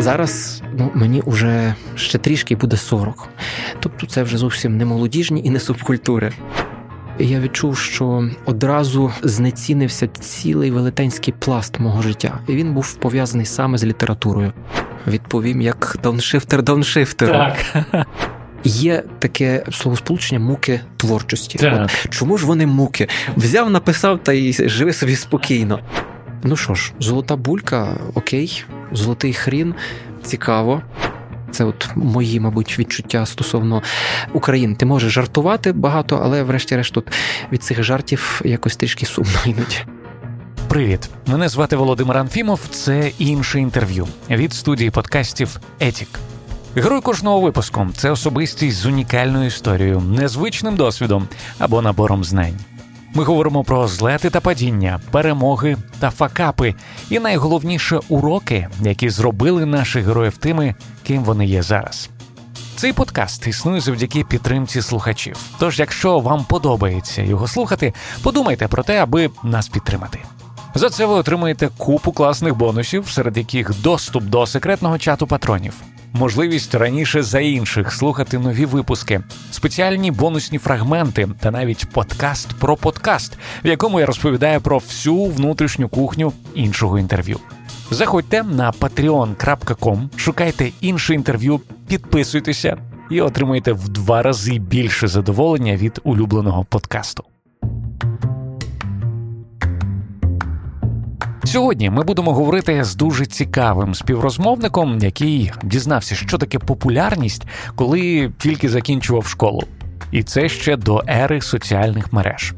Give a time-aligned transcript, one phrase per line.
[0.00, 3.28] Зараз ну, мені вже ще трішки буде 40.
[3.80, 6.32] Тобто це вже зовсім не молодіжні і не субкультури.
[7.18, 13.78] Я відчув, що одразу знецінився цілий велетенський пласт мого життя, і він був пов'язаний саме
[13.78, 14.52] з літературою.
[15.06, 17.32] Відповім, як дауншифтер дауншифтеру.
[17.32, 18.06] Так.
[18.64, 21.58] Є таке словосполучення муки творчості.
[21.58, 21.90] Так.
[22.04, 23.08] От чому ж вони муки?
[23.36, 25.80] Взяв, написав та й живи собі спокійно.
[26.42, 29.74] Ну що ж, золота булька, окей, золотий хрін,
[30.22, 30.82] цікаво.
[31.50, 33.82] Це от мої, мабуть, відчуття стосовно
[34.32, 34.74] України.
[34.74, 37.08] Ти можеш жартувати багато, але врешті-решт тут
[37.52, 39.76] від цих жартів якось трішки сумно іноді.
[40.68, 42.60] Привіт, мене звати Володимир Анфімов.
[42.70, 46.08] Це інше інтерв'ю від студії подкастів Етік.
[46.76, 51.28] Герой кожного випуску це особистість з унікальною історією, незвичним досвідом
[51.58, 52.58] або набором знань.
[53.14, 56.74] Ми говоримо про злети та падіння, перемоги та факапи,
[57.10, 62.10] і найголовніше уроки, які зробили наших героїв тими, ким вони є зараз.
[62.76, 65.36] Цей подкаст існує завдяки підтримці слухачів.
[65.58, 70.18] Тож, якщо вам подобається його слухати, подумайте про те, аби нас підтримати.
[70.74, 75.74] За це ви отримаєте купу класних бонусів, серед яких доступ до секретного чату патронів,
[76.12, 83.38] можливість раніше за інших слухати нові випуски, спеціальні бонусні фрагменти та навіть подкаст про подкаст,
[83.64, 87.38] в якому я розповідаю про всю внутрішню кухню іншого інтерв'ю.
[87.90, 92.76] Заходьте на patreon.com, шукайте інше інтерв'ю, підписуйтеся
[93.10, 97.24] і отримуйте в два рази більше задоволення від улюбленого подкасту.
[101.50, 108.68] Сьогодні ми будемо говорити з дуже цікавим співрозмовником, який дізнався, що таке популярність, коли тільки
[108.68, 109.62] закінчував школу.
[110.12, 112.54] І це ще до ери соціальних мереж.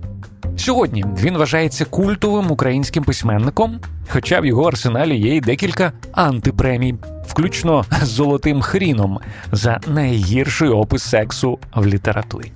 [0.57, 6.95] Сьогодні він вважається культовим українським письменником, хоча в його арсеналі є й декілька антипремій,
[7.27, 9.19] включно з золотим хріном
[9.53, 12.53] за найгірший опис сексу в літературі.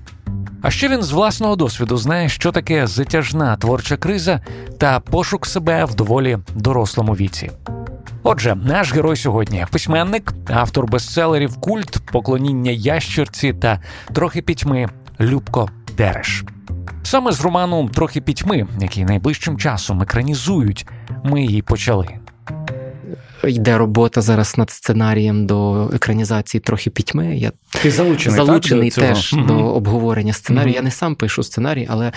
[0.66, 4.40] А ще він з власного досвіду знає, що таке затяжна творча криза
[4.78, 7.50] та пошук себе в доволі дорослому віці.
[8.22, 13.80] Отже, наш герой сьогодні письменник, автор бестселерів Культ, поклоніння ящерці та
[14.12, 14.88] трохи пітьми
[15.20, 16.44] Любко Дереш.
[17.02, 20.86] Саме з роману Трохи пітьми, який найближчим часом екранізують,
[21.24, 22.08] ми її почали.
[23.46, 27.36] Йде робота зараз над сценарієм до екранізації трохи пітьми.
[27.36, 27.52] Я
[27.82, 29.42] Ти залучений, залучений так, до теж цього?
[29.42, 30.68] до обговорення сценарію.
[30.68, 30.76] Мгм.
[30.76, 32.12] Я не сам пишу сценарій, але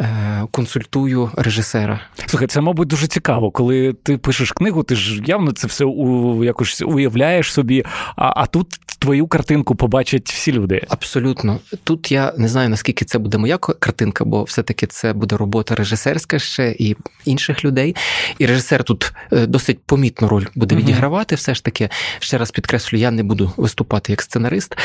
[0.00, 2.00] е, консультую режисера.
[2.26, 6.44] Слухай, це, мабуть, дуже цікаво, коли ти пишеш книгу, ти ж явно це все у,
[6.44, 7.84] якось уявляєш собі,
[8.16, 10.82] а, а тут твою картинку побачать всі люди.
[10.88, 11.58] Абсолютно.
[11.84, 16.38] Тут я не знаю, наскільки це буде моя картинка, бо все-таки це буде робота режисерська
[16.38, 17.96] ще і інших людей.
[18.38, 20.82] І режисер тут е, досить помітну роль буде Мгм.
[20.82, 21.34] відігравати.
[21.34, 24.76] Все ж таки, ще раз підкреслю, я не буду виступати як сценарист,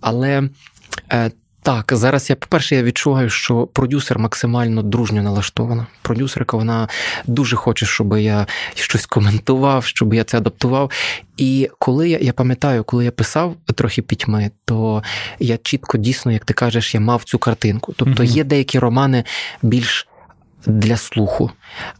[0.00, 0.42] але.
[1.12, 1.30] е,
[1.62, 5.86] Так, зараз я, по-перше, я відчуваю, що продюсер максимально дружньо налаштована.
[6.02, 6.88] Продюсерка вона
[7.26, 10.90] дуже хоче, щоб я щось коментував, щоб я це адаптував.
[11.36, 15.02] І коли я, я пам'ятаю, коли я писав трохи пітьми, то
[15.38, 17.94] я чітко дійсно, як ти кажеш, я мав цю картинку.
[17.96, 19.24] Тобто є деякі романи
[19.62, 20.08] більш
[20.66, 21.50] для слуху,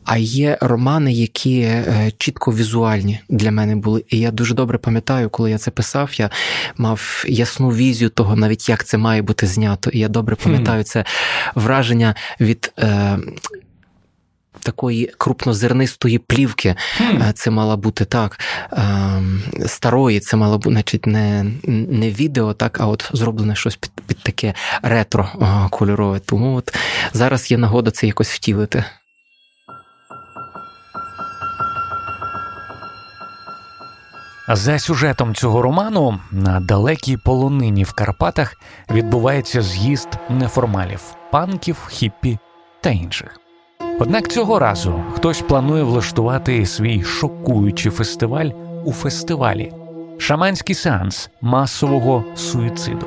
[0.04, 4.04] а є романи, які е, чітко візуальні для мене були.
[4.09, 6.31] І я дуже добре пам'ятаю, коли я це писав, я
[6.77, 9.91] мав ясну візію того, навіть як це має бути знято.
[9.91, 11.04] І я добре пам'ятаю це
[11.54, 12.72] враження від.
[12.78, 13.19] Е,
[14.66, 18.41] Такої крупнозернистої плівки Е, це мала бути так.
[18.72, 19.22] е,
[19.66, 21.44] Старої, це мало бути, значить, не,
[21.88, 26.19] не відео, так, а от зроблене щось під, під таке ретро е, кольорове.
[26.19, 26.75] Тому от
[27.12, 28.84] зараз є нагода це якось втілити.
[34.48, 38.56] За сюжетом цього роману на далекій полонині в Карпатах
[38.91, 41.00] відбувається з'їзд неформалів,
[41.31, 42.38] панків, хіппі
[42.81, 43.46] та інших.
[43.99, 48.51] Однак цього разу хтось планує влаштувати свій шокуючий фестиваль
[48.84, 49.72] у фестивалі
[50.19, 53.07] шаманський сеанс масового суїциду.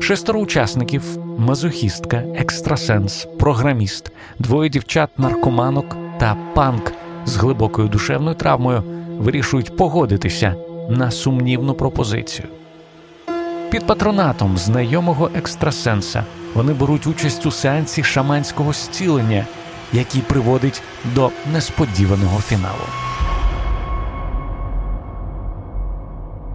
[0.00, 1.02] Шестеро учасників
[1.38, 6.92] мазохістка, екстрасенс, програміст, двоє дівчат-наркоманок та панк
[7.26, 8.82] з глибокою душевною травмою
[9.18, 10.54] вирішують погодитися
[10.88, 12.48] на сумнівну пропозицію.
[13.70, 16.24] Під патронатом знайомого екстрасенса
[16.54, 19.46] вони беруть участь у сеансі шаманського зцілення,
[19.92, 20.82] який приводить
[21.14, 22.84] до несподіваного фіналу.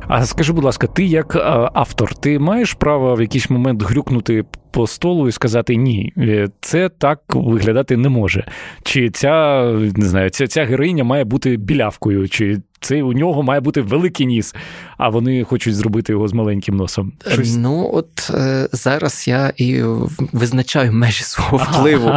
[0.08, 1.40] А скажи, будь ласка, ти як е,
[1.74, 6.90] автор, ти маєш право в якийсь момент грюкнути по столу і сказати ні, е, це
[6.90, 8.46] так виглядати не може.
[8.84, 9.64] Чи ця
[9.96, 14.26] не знаю, ця, ця героїня має бути білявкою, чи, це у нього має бути великий
[14.26, 14.56] ніс,
[14.98, 17.12] а вони хочуть зробити його з маленьким носом.
[17.28, 17.56] Щось...
[17.56, 19.82] Ну, от е, зараз я і
[20.32, 22.12] визначаю межі свого впливу,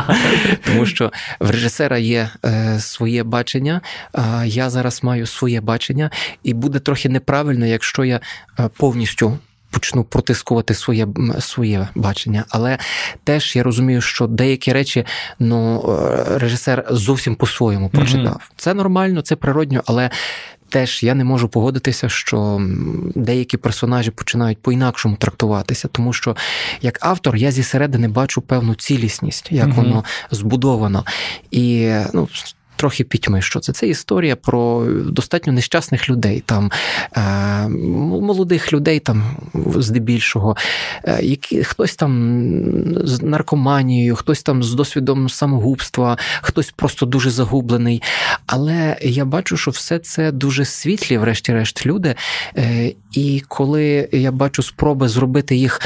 [0.67, 3.81] тому що в режисера є е, своє бачення,
[4.13, 6.11] а я зараз маю своє бачення,
[6.43, 8.21] і буде трохи неправильно, якщо я
[8.59, 9.39] е, повністю
[9.71, 11.09] почну протискувати своє
[11.41, 12.45] своє бачення.
[12.49, 12.79] Але
[13.25, 15.05] теж я розумію, що деякі речі
[15.39, 18.35] ну, е, режисер зовсім по-своєму прочитав.
[18.35, 18.53] Mm-hmm.
[18.57, 20.11] Це нормально, це природньо, але.
[20.69, 22.61] Теж я не можу погодитися, що
[23.15, 26.37] деякі персонажі починають по-інакшому трактуватися, тому що
[26.83, 29.75] як автор я зі середини бачу певну цілісність, як mm-hmm.
[29.75, 31.05] воно збудовано.
[31.51, 32.29] І ну,
[32.77, 33.73] трохи пітьми, що це.
[33.73, 36.71] Це історія про достатньо нещасних людей, там
[37.17, 39.37] е, молодих людей, там
[39.77, 40.57] здебільшого,
[41.05, 42.17] е, які хтось там
[43.05, 48.03] з наркоманією, хтось там з досвідом самогубства, хтось просто дуже загублений.
[48.47, 52.15] Але я бачу, що все це дуже світлі, врешті-решт, люди.
[52.57, 55.81] Е, і коли я бачу спроби зробити їх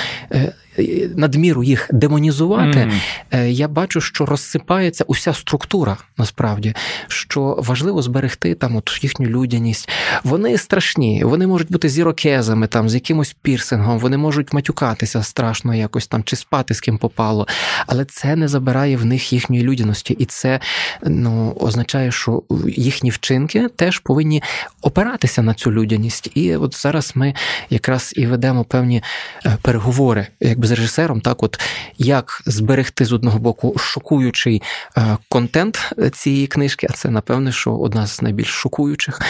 [1.17, 2.91] надміру їх демонізувати,
[3.33, 3.47] mm.
[3.47, 6.75] я бачу, що розсипається уся структура насправді,
[7.09, 9.89] що важливо зберегти там от їхню людяність.
[10.25, 16.07] Вони страшні, вони можуть бути зірокезами, там з якимось пірсингом, вони можуть матюкатися страшно якось
[16.07, 17.47] там чи спати з ким попало,
[17.87, 20.61] але це не забирає в них їхньої людяності, і це
[21.03, 24.43] ну, означає, що їхні вчинки теж повинні
[24.83, 26.31] опиратися на цю людяність.
[26.35, 27.35] І от зараз ми
[27.71, 29.03] якраз і ведемо певні
[29.47, 31.61] е, переговори, якби з режисером, так от
[31.99, 34.63] як зберегти з одного боку шокуючий
[34.97, 39.21] е, контент цієї книжки, а це напевне, що одна з найбільш шокуючих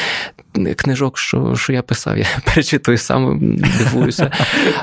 [0.77, 2.19] книжок, що що я писав.
[2.19, 3.39] Я перечитую сам,
[3.79, 4.31] дивуюся.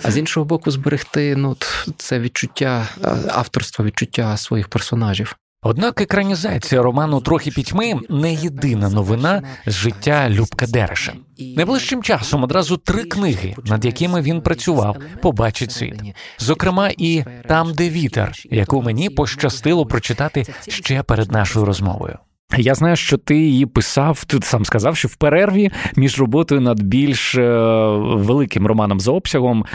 [0.03, 1.57] А з іншого боку, зберегти ну,
[1.97, 5.35] це відчуття е, авторства, відчуття своїх персонажів.
[5.69, 11.13] Однак екранізація роману Трохи пітьми не єдина новина з життя Любка Дереша.
[11.39, 16.01] Найближчим часом одразу три книги, над якими він працював, побачить світ.
[16.39, 22.17] Зокрема, і там, де вітер, яку мені пощастило прочитати ще перед нашою розмовою.
[22.55, 24.25] Я знаю, що ти її писав.
[24.25, 27.49] Ти сам сказав, що в перерві між роботою над більш е,
[27.97, 29.65] великим романом за обсягом,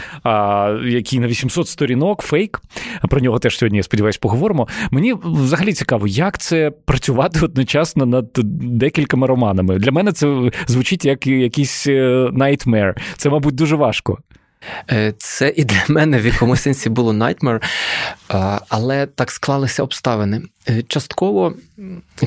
[0.85, 2.61] який на 800 сторінок, фейк.
[3.09, 4.67] Про нього теж сьогодні, я сподіваюся, поговоримо.
[4.91, 8.29] Мені взагалі цікаво, як це працювати одночасно над
[8.61, 9.79] декількома романами.
[9.79, 12.93] Для мене це звучить як якийсь nightmare.
[13.17, 14.17] Це, мабуть, дуже важко.
[14.91, 17.61] Е, це і для мене в якомусь сенсі було nightmare,
[18.69, 20.41] але так склалися обставини.
[20.69, 21.53] Е, частково,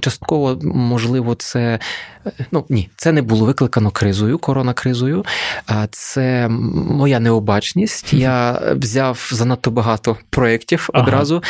[0.00, 1.78] частково, можливо, це
[2.26, 5.24] е, ну ні, це не було викликано кризою, коронакризою,
[5.66, 8.12] а це моя необачність.
[8.12, 11.04] Я взяв занадто багато проєктів ага.
[11.04, 11.42] одразу.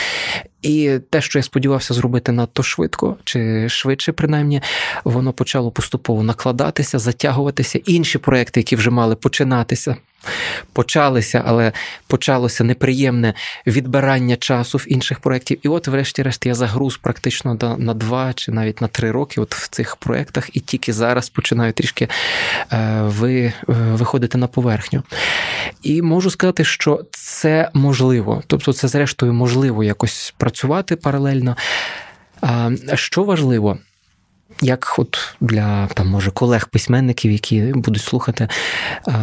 [0.62, 4.62] І те, що я сподівався зробити надто швидко, чи швидше, принаймні,
[5.04, 7.80] воно почало поступово накладатися, затягуватися.
[7.86, 9.96] Інші проекти, які вже мали починатися,
[10.72, 11.72] почалися, але
[12.06, 13.34] почалося неприємне
[13.66, 15.58] відбирання часу в інших проєктів.
[15.62, 19.68] І от, врешті-решт, я загруз практично на два чи навіть на три роки от в
[19.68, 22.08] цих проєктах, і тільки зараз починаю трішки
[22.72, 25.02] е, ви, е, виходити на поверхню.
[25.82, 28.42] І можу сказати, що це можливо.
[28.46, 31.56] Тобто, це, зрештою, можливо якось працювати паралельно.
[32.94, 33.78] Що важливо,
[34.60, 38.48] як от для там, може, колег-письменників, які будуть слухати,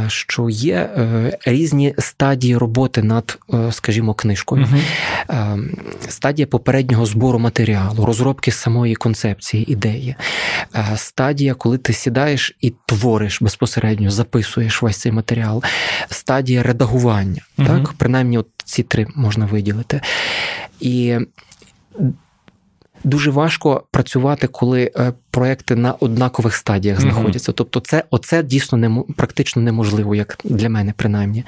[0.07, 4.79] що є е, різні стадії роботи над, е, скажімо, книжкою, uh
[6.09, 10.15] стадія попереднього збору матеріалу, розробки самої концепції, ідеї,
[10.95, 15.63] стадія, коли ти сідаєш і твориш безпосередньо, записуєш весь цей матеріал,
[16.09, 20.01] стадія редагування, uh так, принаймні, от ці три можна виділити.
[20.79, 21.17] І
[23.03, 27.51] дуже важко працювати, коли е, проекти на однакових стадіях знаходяться.
[27.51, 27.55] Mm-hmm.
[27.55, 31.43] Тобто, це оце дійсно не практично неможливо, як для мене, принаймні.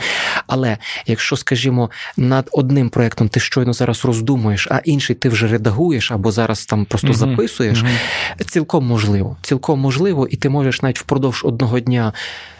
[0.47, 6.11] Але якщо, скажімо, над одним проектом ти щойно зараз роздумуєш, а інший ти вже редагуєш
[6.11, 7.13] або зараз там просто mm-hmm.
[7.13, 8.43] записуєш, mm-hmm.
[8.43, 9.37] цілком можливо.
[9.41, 12.13] Цілком можливо, і ти можеш навіть впродовж одного дня.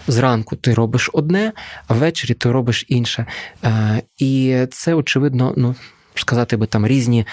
[0.08, 1.52] Зранку ти робиш одне,
[1.88, 3.26] а ввечері ти робиш інше.
[3.64, 5.76] Е, і це, очевидно, ну
[6.16, 7.26] сказати би там різні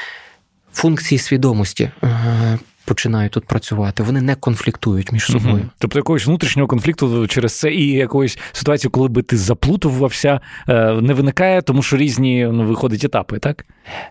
[0.73, 1.91] функції свідомості.
[2.05, 5.55] Е, починають тут працювати, вони не конфліктують між собою.
[5.55, 5.71] Угу.
[5.79, 11.15] Тобто якогось внутрішнього конфлікту через це і якоїсь ситуації, коли би ти заплутувався, е, не
[11.15, 13.67] виникає, тому що різні ну, виходять етапи, так?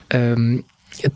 [0.10, 0.64] Ем,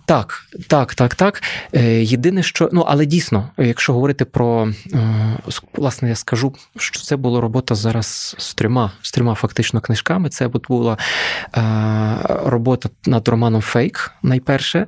[0.05, 1.43] Так, так, так, так.
[1.73, 5.37] Е, єдине, що ну, але дійсно, якщо говорити про е,
[5.73, 10.29] власне, я скажу, що це була робота зараз з трьома з трьома фактично книжками.
[10.29, 10.97] Це була
[11.57, 11.61] е,
[12.45, 14.85] робота над романом Фейк, найперше.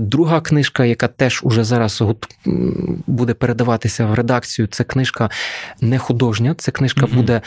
[0.00, 2.02] Друга книжка, яка теж уже зараз
[3.06, 5.30] буде передаватися в редакцію, це книжка
[5.80, 6.54] не художня.
[6.58, 7.40] Це книжка mm буде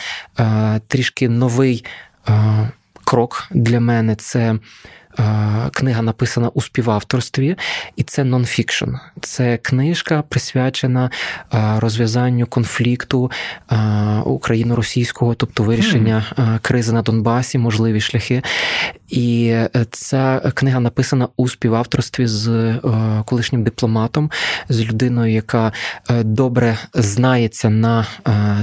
[0.88, 1.86] трішки новий
[3.04, 4.16] крок для мене.
[4.16, 4.60] Це
[5.74, 7.56] книга написана у співавторстві,
[7.96, 8.90] і це нонфікшн.
[9.22, 11.12] Це книжка присвячена
[11.54, 13.32] е, розв'язанню конфлікту
[13.72, 13.76] е,
[14.26, 16.26] україно-російського, тобто вирішення
[16.62, 18.42] кризи на Донбасі, можливі шляхи.
[19.08, 19.56] І
[19.92, 22.76] ця книга написана у співавторстві з
[23.26, 24.32] колишнім дипломатом,
[24.70, 25.72] з людиною, яка
[26.10, 28.06] добре знається на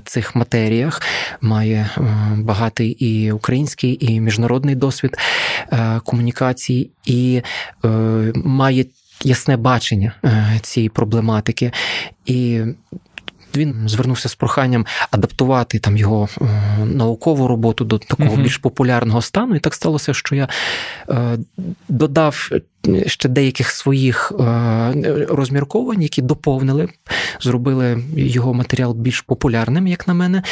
[0.04, 1.02] цих матеріях,
[1.40, 1.90] має
[2.36, 5.16] багатий і український, і міжнародний досвід
[6.04, 7.42] комунікації і
[7.84, 7.88] е,
[8.34, 8.84] має
[9.24, 11.72] ясне бачення е, цієї проблематики.
[12.26, 12.60] І
[13.56, 16.44] він звернувся з проханням адаптувати там його е,
[16.84, 18.42] наукову роботу до такого uh-huh.
[18.42, 19.56] більш популярного стану.
[19.56, 20.48] І так сталося, що я
[21.08, 21.38] е,
[21.88, 22.50] додав
[23.06, 26.88] ще деяких своїх е, розмірковань, які доповнили,
[27.40, 30.42] зробили його матеріал більш популярним, як на мене.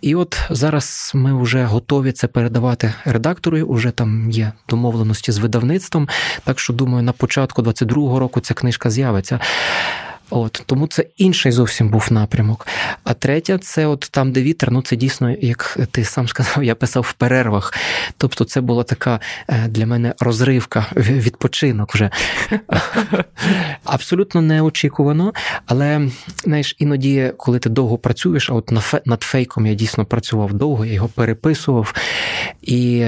[0.00, 3.58] І от зараз ми вже готові це передавати редактору.
[3.58, 6.08] Уже там є домовленості з видавництвом.
[6.44, 9.40] Так що думаю, на початку 22-го року ця книжка з'явиться.
[10.32, 12.66] От Тому це інший зовсім був напрямок.
[13.04, 16.74] А третя це от там, де вітер, ну це дійсно, як ти сам сказав, я
[16.74, 17.74] писав в перервах.
[18.16, 22.10] Тобто, це була така е, для мене розривка, відпочинок вже.
[23.84, 25.32] Абсолютно неочікувано.
[25.66, 26.08] Але
[26.44, 28.72] знаєш, іноді, коли ти довго працюєш, а от
[29.06, 31.94] над фейком я дійсно працював довго, я його переписував.
[32.62, 33.04] І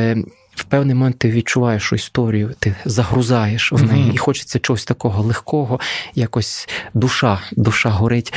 [0.55, 5.81] в певний момент ти відчуваєш історію, ти загрузаєш в неї, і хочеться чогось такого легкого,
[6.15, 8.35] якось душа, душа горить.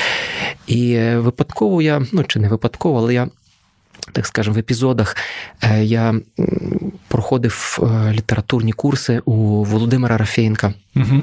[0.68, 3.28] І е, випадково я, ну чи не випадково, але я.
[4.12, 5.16] Так скажемо, в епізодах
[5.62, 6.16] е, я
[7.08, 11.22] проходив е, літературні курси у Володимира Рафєєнка, угу.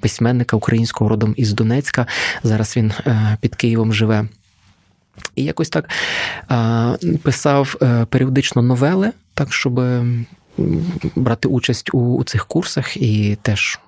[0.00, 2.06] письменника українського родом із Донецька.
[2.42, 2.92] Зараз він
[3.40, 4.28] під Києвом живе.
[5.36, 5.88] І якось так
[7.22, 7.76] писав
[8.10, 9.80] періодично новели так, щоб
[11.16, 13.78] брати участь у, у цих курсах і теж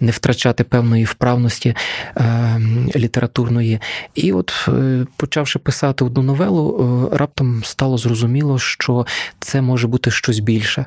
[0.00, 1.74] не втрачати певної вправності
[2.16, 2.60] е,
[2.96, 3.80] літературної.
[4.14, 9.06] І от, е, почавши писати одну новелу, е, раптом стало зрозуміло, що
[9.40, 10.86] це може бути щось більше.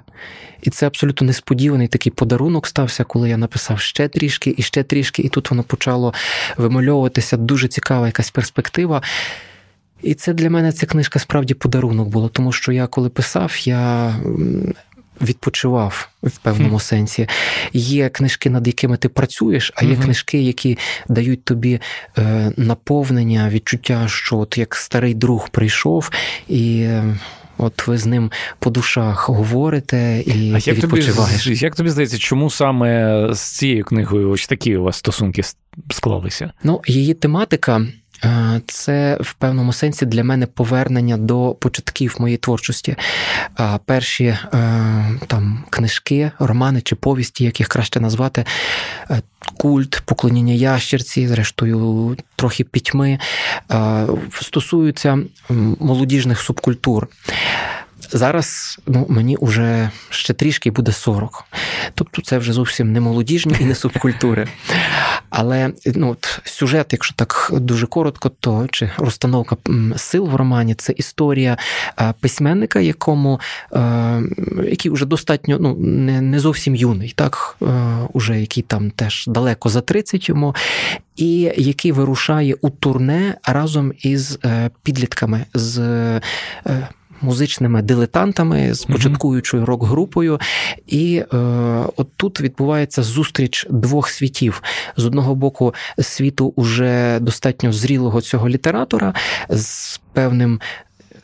[0.62, 5.22] І це абсолютно несподіваний такий подарунок стався, коли я написав ще трішки і ще трішки,
[5.22, 6.13] і тут воно почало
[6.58, 9.01] вимальовуватися дуже цікава якась перспектива.
[10.03, 14.15] І це для мене ця книжка справді подарунок була, тому що я коли писав, я.
[15.22, 16.79] Відпочивав в певному mm.
[16.79, 17.27] сенсі.
[17.74, 20.03] Є книжки, над якими ти працюєш, а є mm-hmm.
[20.03, 20.77] книжки, які
[21.10, 21.79] дають тобі
[22.17, 26.12] е, наповнення, відчуття, що от як старий друг прийшов,
[26.48, 26.89] і
[27.58, 31.43] от ви з ним по душах говорите і а як відпочиваєш.
[31.43, 35.41] Тобі, як тобі здається, чому саме з цією книгою ось такі у вас стосунки
[35.89, 36.51] склалися?
[36.63, 37.86] Ну, її тематика.
[38.25, 42.96] Е, це в певному сенсі для мене повернення до початків моєї творчості.
[43.60, 44.38] Е, перші е,
[45.28, 48.46] там книжки, романи чи повісті, як їх краще назвати,
[49.58, 53.20] культ, поклоніння ящерці, зрештою, трохи пітьми,
[54.42, 55.20] стосуються
[55.80, 57.08] молодіжних субкультур.
[58.10, 61.43] Зараз ну, мені вже ще трішки буде 40.
[61.96, 64.48] Тобто це вже зовсім не молодіжні і не субкультури.
[65.29, 69.58] Але ну, от, сюжет, якщо так дуже коротко, то чи розстановка
[69.98, 71.58] сил в романі це історія
[72.00, 73.39] е, письменника, якому
[73.74, 74.22] е,
[74.70, 77.65] який вже достатньо ну, не не зовсім юний, так, е,
[78.13, 80.55] уже який там теж далеко за 30 йому,
[81.15, 84.39] і який вирушає у турне разом із
[84.84, 85.46] підлітками.
[85.53, 86.22] з
[87.22, 90.40] музичними дилетантами з початкуючою рок-групою.
[90.88, 91.38] І е,
[91.96, 94.63] от тут відбувається зустріч двох світів:
[94.98, 99.13] з одного боку, світу уже достатньо зрілого цього літератора
[99.50, 100.60] з певним.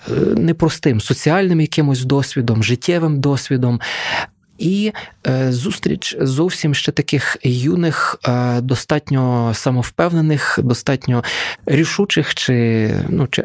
[0.10, 3.82] Е, непростим соціальним якимось досвідом, життєвим досвідом,
[4.58, 4.92] і
[5.28, 11.24] е, зустріч зовсім ще таких юних, е, достатньо самовпевнених, достатньо
[11.66, 13.44] рішучих чи ну чи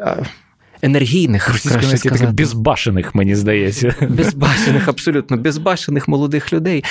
[0.83, 2.31] енергійних краще сказати.
[2.31, 3.95] безбашених, мені здається.
[4.09, 6.83] Безбашених, абсолютно безбашених молодих людей.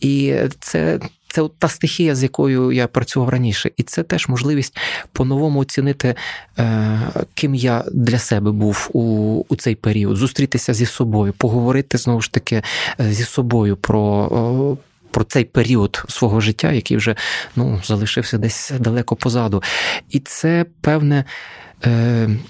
[0.00, 1.00] І це.
[1.32, 4.76] Це та стихія, з якою я працював раніше, і це теж можливість
[5.12, 6.14] по-новому оцінити,
[6.58, 7.00] е,
[7.34, 9.00] ким я для себе був у
[9.48, 12.62] у цей період, зустрітися зі собою, поговорити знову ж таки
[13.00, 14.76] е, зі собою про
[15.10, 17.16] про цей період свого життя, який вже
[17.56, 19.62] ну, залишився десь далеко позаду.
[20.10, 21.24] І це певне.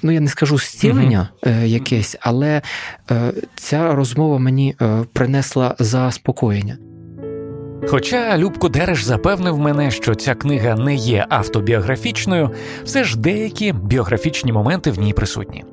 [0.03, 1.65] Ну, я не скажу зцілення uh-huh.
[1.65, 2.63] якесь, але
[3.57, 4.77] ця розмова мені
[5.13, 6.79] принесла заспокоєння.
[7.89, 12.51] Хоча Любко Дереш запевнив мене, що ця книга не є автобіографічною,
[12.85, 15.65] все ж деякі біографічні моменти в ній присутні.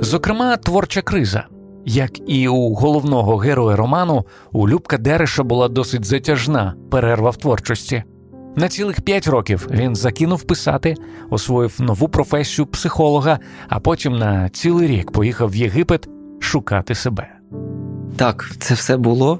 [0.00, 1.46] Зокрема, творча криза.
[1.86, 8.02] Як і у головного героя роману, у Любка Дереша була досить затяжна перерва в творчості.
[8.56, 10.94] На цілих п'ять років він закинув писати,
[11.30, 16.08] освоїв нову професію психолога, а потім на цілий рік поїхав в Єгипет
[16.40, 17.28] шукати себе.
[18.16, 19.38] Так, це все було.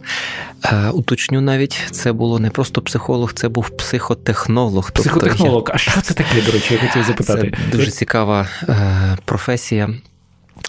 [0.64, 4.90] Е, уточню навіть, це було не просто психолог, це був психотехнолог.
[4.90, 5.58] Тобто психотехнолог.
[5.58, 7.54] Тобто, а що це таке, до речі, я хотів запитати?
[7.70, 9.90] Це Дуже цікава е, професія.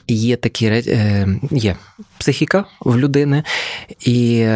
[0.07, 1.75] Є такі е, є
[2.17, 3.43] психіка в людини,
[3.99, 4.47] і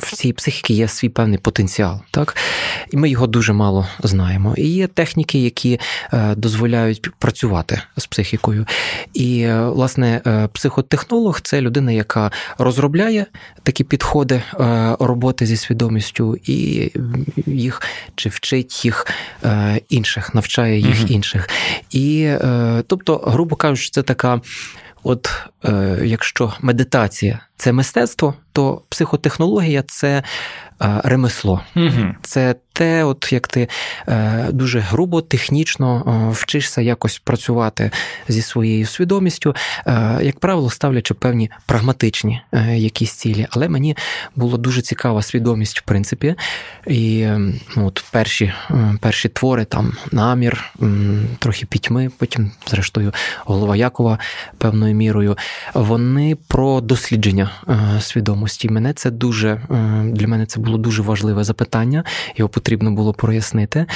[0.00, 2.36] в цій психіки є свій певний потенціал, так
[2.90, 4.54] і ми його дуже мало знаємо.
[4.56, 5.80] І є техніки, які
[6.12, 8.66] е, дозволяють працювати з психікою.
[9.14, 13.26] І, е, власне, е, психотехнолог це людина, яка розробляє
[13.62, 14.42] такі підходи
[15.00, 16.90] роботи зі свідомістю, і
[17.46, 17.82] їх
[18.14, 19.06] чи вчить їх
[19.88, 21.48] інших, навчає їх інших.
[21.90, 22.30] І
[22.86, 24.40] тобто, грубо кажучи, це така.
[25.02, 25.30] От
[25.64, 30.22] е, якщо медитація це мистецтво, то психотехнологія це
[30.82, 31.60] е, ремесло.
[31.76, 32.14] Угу.
[32.22, 33.68] Це те, от як ти
[34.08, 37.90] е, дуже грубо, технічно е, вчишся якось працювати
[38.28, 39.54] зі своєю свідомістю,
[39.86, 42.40] е, як правило, ставлячи певні прагматичні
[42.74, 43.46] якісь цілі.
[43.50, 43.96] Але мені
[44.36, 46.34] було дуже цікава свідомість, в принципі.
[46.86, 47.26] І
[47.76, 48.52] ну, от перші
[49.00, 50.72] перші твори, там намір,
[51.38, 53.12] трохи пітьми, потім, зрештою,
[53.44, 54.18] голова Якова
[54.58, 55.36] певною мірою,
[55.74, 57.50] вони про дослідження
[58.00, 58.68] свідомості.
[58.68, 59.60] Мене це дуже
[60.04, 62.04] для мене це було дуже важливе запитання.
[62.36, 63.86] Його було прояснити.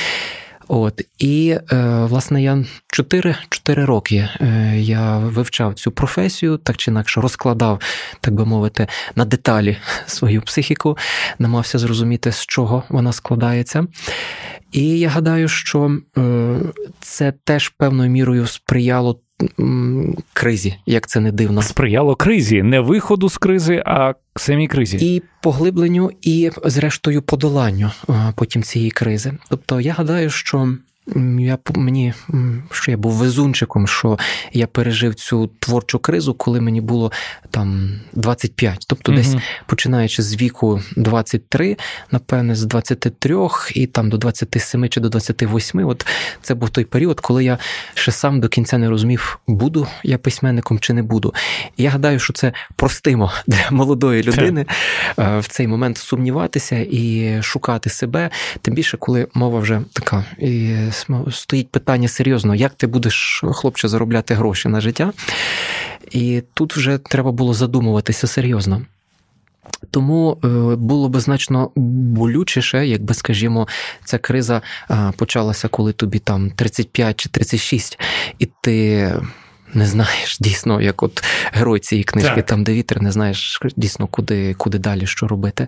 [0.69, 6.91] От і е, власне я 4 4 роки е, я вивчав цю професію, так чи
[6.91, 7.81] інакше розкладав,
[8.21, 8.87] так би мовити,
[9.17, 9.77] на деталі
[10.07, 10.99] свою психіку,
[11.39, 13.87] намагався зрозуміти, з чого вона складається.
[14.73, 16.57] І я гадаю, що е,
[17.01, 19.21] це теж певною мірою сприяло
[20.33, 21.63] кризі, як це не дивно.
[21.63, 25.15] Сприяло кризі, не виходу з кризи, а самій кризі.
[25.15, 27.91] І поглибленню, і, зрештою, подоланню
[28.35, 29.33] потім цієї кризи.
[29.51, 30.77] Тобто, я гадаю, що
[31.39, 32.15] я мені
[32.71, 34.19] що я був везунчиком, що
[34.53, 37.13] я пережив цю творчу кризу, коли мені було
[37.51, 38.85] там 25.
[38.89, 39.37] Тобто, десь
[39.67, 41.77] починаючи з віку 23,
[42.11, 45.89] напевне, з 23 і там до 27 чи до 28.
[45.89, 46.07] От
[46.43, 47.59] це був той період, коли я
[47.95, 51.35] ще сам до кінця не розумів, буду я письменником чи не буду.
[51.77, 54.67] І я гадаю, що це простимо для молодої людини
[55.19, 58.31] е, в цей момент сумніватися і шукати себе.
[58.61, 60.25] Тим більше, коли мова вже така.
[60.39, 60.92] і
[61.31, 65.13] стоїть питання серйозно, як ти будеш, хлопче, заробляти гроші на життя.
[66.11, 68.83] І тут вже треба було задумуватися серйозно.
[69.91, 73.69] Тому е, було би значно болючіше, якби, скажімо,
[74.05, 74.63] ця криза
[75.17, 77.99] почалася, коли тобі там 35 чи 36,
[78.39, 79.13] і ти
[79.75, 82.47] не знаєш дійсно, як от герой цієї книжки, так.
[82.47, 85.67] там де вітер, не знаєш дійсно, куди куди далі що робити.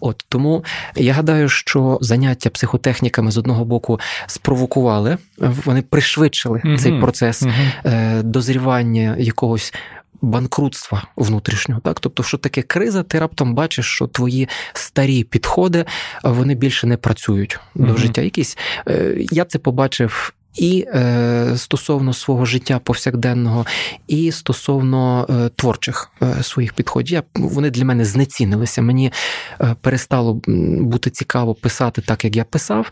[0.00, 0.64] От Тому
[0.96, 6.76] я гадаю, що заняття психотехніками з одного боку спровокували, вони пришвидшили угу.
[6.76, 7.92] цей процес угу.
[8.22, 9.74] дозрівання якогось.
[10.22, 15.84] Банкрутства внутрішнього, так тобто, що таке криза, ти раптом бачиш, що твої старі підходи
[16.24, 18.22] вони більше не працюють mm до життя.
[18.22, 23.66] Якісь е, я це побачив і е, стосовно свого життя повсякденного,
[24.08, 27.12] і стосовно е, творчих е, своїх підходів.
[27.12, 28.82] Я, Вони для мене знецінилися.
[28.82, 29.12] Мені
[29.60, 30.40] е, перестало
[30.80, 32.90] бути цікаво писати так, як я писав,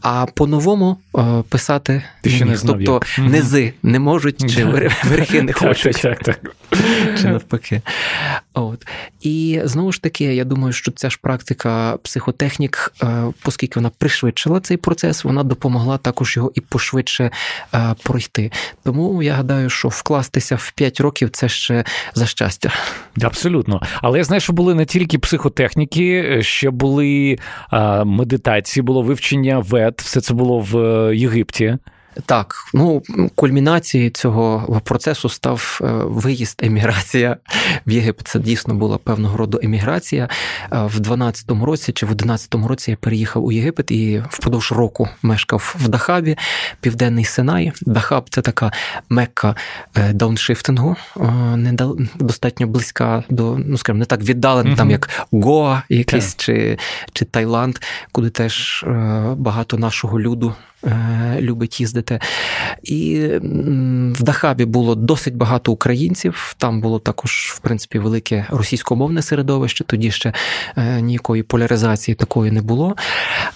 [0.00, 3.30] а по-новому е, писати Ти ще не знав, тобто як.
[3.30, 4.64] низи не можуть, чи
[5.04, 6.02] верхи не хочуть.
[6.02, 6.56] Так, так, так.
[7.22, 7.82] Чи навпаки.
[8.54, 8.86] От.
[9.20, 14.60] І знову ж таки, я думаю, що ця ж практика психотехнік, е, оскільки вона пришвидшила
[14.60, 17.30] цей процес, вона допомогла також його і пошвидше
[17.74, 18.52] е, пройти.
[18.84, 22.72] Тому я гадаю, що вкластися в 5 років це ще за щастя.
[23.22, 23.82] Абсолютно.
[24.02, 27.38] Але я знаю, що були не тільки психотехніки, ще були
[28.04, 30.76] медитації, було вивчення вед, все це було в
[31.16, 31.78] Єгипті.
[32.24, 33.02] Так, ну
[33.34, 37.36] кульмінацією цього процесу став е, виїзд, еміграція
[37.86, 38.28] в Єгипет.
[38.28, 40.24] Це дійсно була певного роду еміграція.
[40.24, 40.28] Е,
[40.70, 45.76] в 12-му році чи в 11-му році я переїхав у Єгипет і впродовж року мешкав
[45.78, 46.36] в Дахабі,
[46.80, 47.72] Південний Синай.
[47.82, 48.72] Дахаб це така
[49.08, 49.54] мекка
[49.96, 50.96] е, дауншифтингу,
[52.14, 54.76] достатньо близька до, ну скажімо, не так віддалена, mm-hmm.
[54.76, 56.36] там як Гоа, якийсь yeah.
[56.36, 56.78] чи,
[57.12, 57.78] чи Таїланд,
[58.12, 58.84] куди теж
[59.36, 60.54] багато нашого люду
[61.40, 62.05] любить їздити.
[62.82, 63.28] І
[64.12, 66.54] в Дахабі було досить багато українців.
[66.58, 69.84] Там було також, в принципі, велике російськомовне середовище.
[69.84, 70.32] Тоді ще
[70.76, 72.96] е, ніякої поляризації такої не було.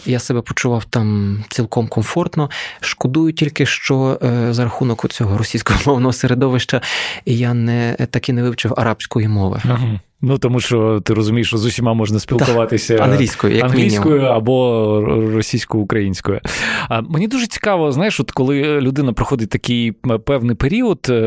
[0.06, 2.50] Я себе почував там цілком комфортно.
[2.80, 6.80] Шкодую тільки, що е, за рахунок цього російськомовного середовища
[7.26, 9.60] я не так і не вивчив арабської мови.
[9.64, 10.00] Ага.
[10.22, 14.34] Ну тому що ти розумієш, що з усіма можна спілкуватися так, англійською, як англійською мінімум.
[14.34, 16.40] або російсько-українською.
[16.88, 19.92] А мені дуже цікаво, знаєш, от коли людина проходить такий
[20.26, 21.06] певний період.
[21.10, 21.22] Е,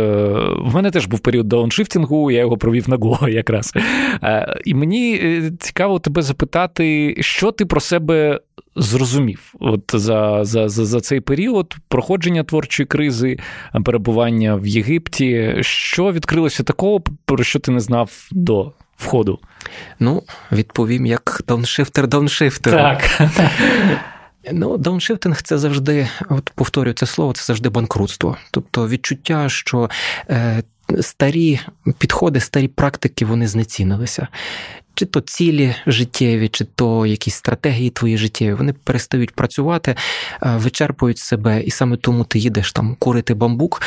[0.59, 3.73] в мене теж був період дауншифтингу, я його провів на Go якраз.
[4.23, 8.39] Е, і мені е, цікаво тебе запитати, що ти про себе
[8.75, 13.37] зрозумів от за, за, за, за цей період проходження творчої кризи,
[13.85, 15.55] перебування в Єгипті.
[15.61, 18.71] Що відкрилося такого, про що ти не знав до?
[19.03, 19.39] Входу?
[19.99, 22.73] Ну, відповім як дауншифтер дауншифтер.
[22.73, 23.29] Так.
[24.51, 28.37] Ну, дауншифтинг це завжди, от повторюю це слово, це завжди банкрутство.
[28.51, 29.89] Тобто відчуття, що
[30.29, 30.63] е,
[31.01, 31.59] старі
[31.97, 34.27] підходи, старі практики вони знецінилися
[34.95, 39.95] чи то цілі життєві, чи то якісь стратегії твої життєві, вони перестають працювати,
[40.41, 43.81] вичерпують себе, і саме тому ти їдеш там курити бамбук,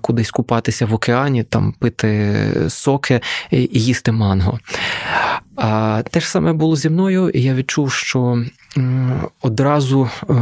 [0.00, 2.36] кудись купатися в океані, там пити
[2.68, 4.58] соки і їсти манго.
[6.10, 8.44] Те ж саме було зі мною, і я відчув, що
[9.42, 10.34] одразу е,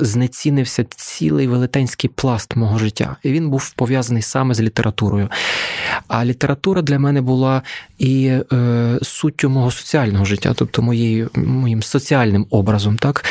[0.00, 3.16] знецінився цілий велетенський пласт мого життя.
[3.22, 5.28] І він був пов'язаний саме з літературою.
[6.08, 7.62] А література для мене була
[7.98, 12.96] і е, суттю мого соціального життя, тобто моєю, моїм соціальним образом.
[12.96, 13.24] так.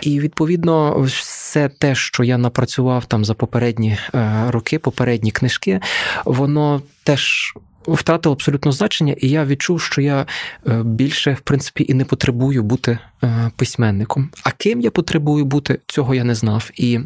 [0.00, 5.80] І відповідно, все те, що я напрацював там за попередні е, роки, попередні книжки,
[6.24, 7.54] воно теж
[7.94, 10.26] втратило абсолютно значення, і я відчув, що я
[10.66, 14.30] е, більше, в принципі, і не потребую бути е, письменником.
[14.42, 16.70] А ким я потребую бути, цього я не знав.
[16.76, 17.00] І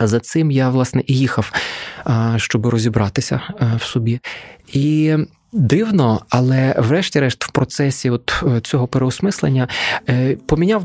[0.00, 1.52] за цим я, власне, і їхав,
[2.06, 3.40] е, щоб розібратися
[3.76, 4.20] в собі.
[4.72, 5.16] І
[5.52, 9.68] Дивно, але врешті-решт, в процесі от е, цього переосмислення
[10.08, 10.84] е, поміняв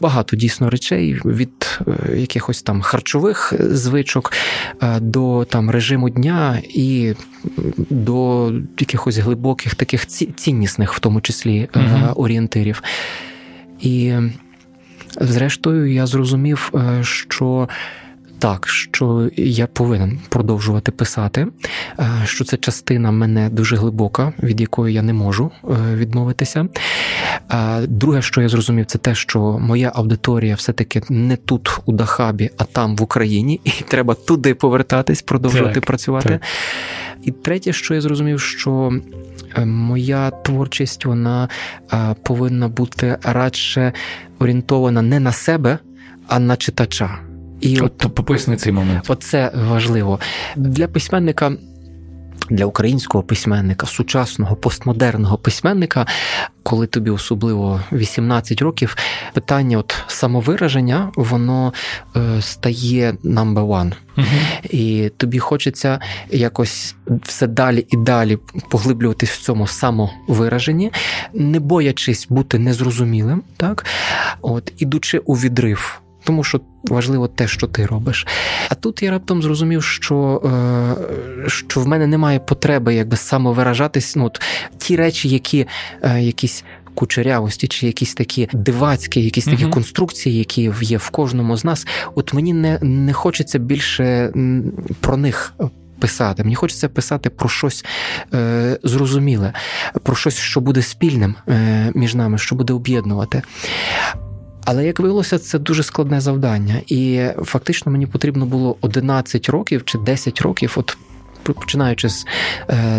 [0.00, 4.32] багато дійсно речей від е, якихось там харчових звичок
[5.00, 7.14] до там режиму дня і
[7.90, 12.82] до якихось глибоких таких ціннісних, в тому числі, uh орієнтирів.
[13.80, 14.14] І,
[15.20, 17.68] зрештою, я зрозумів, що
[18.38, 21.46] так, що я повинен продовжувати писати,
[21.98, 26.68] е, що це частина мене дуже глибока, від якої я не можу е, відмовитися.
[27.50, 32.50] Е, друге, що я зрозумів, це те, що моя аудиторія все-таки не тут, у Дахабі,
[32.56, 36.28] а там в Україні, і треба туди повертатись, продовжувати так, працювати.
[36.28, 36.40] Так.
[37.22, 38.92] І третє, що я зрозумів, що
[39.64, 41.48] моя творчість вона
[42.22, 43.92] повинна бути радше
[44.38, 45.78] орієнтована не на себе,
[46.28, 47.25] а на читача.
[47.60, 49.04] І от, от поясни цей момент.
[49.08, 50.20] Оце важливо
[50.56, 51.52] для письменника.
[52.50, 56.06] Для українського письменника, сучасного постмодерного письменника,
[56.62, 58.96] коли тобі особливо 18 років,
[59.34, 61.72] питання от самовираження, воно
[62.16, 63.92] е, стає number one.
[64.16, 64.26] Угу.
[64.70, 68.38] І тобі хочеться якось все далі і далі
[68.70, 70.92] поглиблюватись в цьому самовираженні,
[71.34, 73.86] не боячись бути незрозумілим, так?
[74.40, 78.26] От, ідучи у відрив тому що важливо те, що ти робиш.
[78.68, 84.16] А тут я раптом зрозумів, що е, що в мене немає потреби якби самовиражатись.
[84.16, 84.40] Ну, от,
[84.78, 85.66] ті речі, які
[86.02, 86.64] е, якісь.
[86.94, 89.70] Кучерявості, чи якісь такі дивацькі, якісь такі uh-huh.
[89.70, 91.86] конструкції, які є в кожному з нас.
[92.14, 94.32] От мені не не хочеться більше
[95.00, 95.54] про них
[95.98, 96.42] писати.
[96.42, 97.84] Мені хочеться писати про щось
[98.34, 99.52] е, зрозуміле,
[100.02, 103.42] про щось, що буде спільним е, між нами, що буде об'єднувати.
[104.66, 106.80] Але як виявилося, це дуже складне завдання.
[106.86, 110.96] І фактично мені потрібно було 11 років чи 10 років от
[111.54, 112.26] починаючи з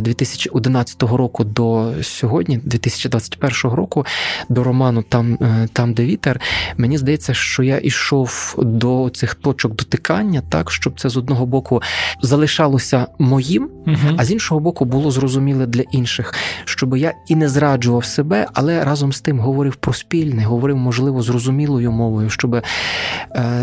[0.01, 4.05] 2011 року до сьогодні, 2021 року,
[4.49, 5.37] до роману Там,
[5.73, 6.41] там де вітер,
[6.77, 11.81] мені здається, що я йшов до цих точок дотикання, так щоб це з одного боку
[12.21, 13.97] залишалося моїм, угу.
[14.17, 16.33] а з іншого боку, було зрозуміле для інших,
[16.65, 21.21] щоб я і не зраджував себе, але разом з тим говорив про спільне, говорив, можливо,
[21.21, 22.63] зрозумілою мовою, щоб е,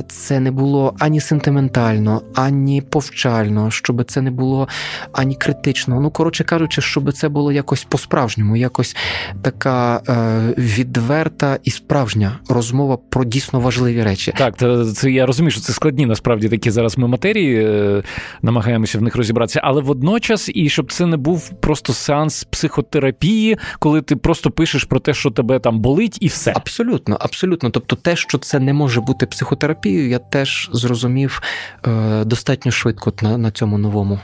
[0.09, 4.69] це не було ані сентиментально, ані повчально, щоб це не було
[5.13, 6.01] ані критично.
[6.01, 8.97] Ну, коротше кажучи, щоб це було якось по-справжньому, якось
[9.43, 14.35] така е, відверта і справжня розмова про дійсно важливі речі.
[14.39, 14.57] Так,
[14.95, 18.03] це я розумію, що це складні насправді такі зараз ми матерії, е,
[18.43, 24.03] намагаємося в них розібратися, але водночас, і щоб це не був просто сеанс психотерапії, коли
[24.03, 26.53] ти просто пишеш про те, що тебе там болить, і все.
[26.57, 27.71] Абсолютно, абсолютно.
[27.71, 31.43] Тобто, те, що це не може бути психотерапією, я теж зрозумів
[31.87, 34.21] е, достатньо швидко на, на цьому новому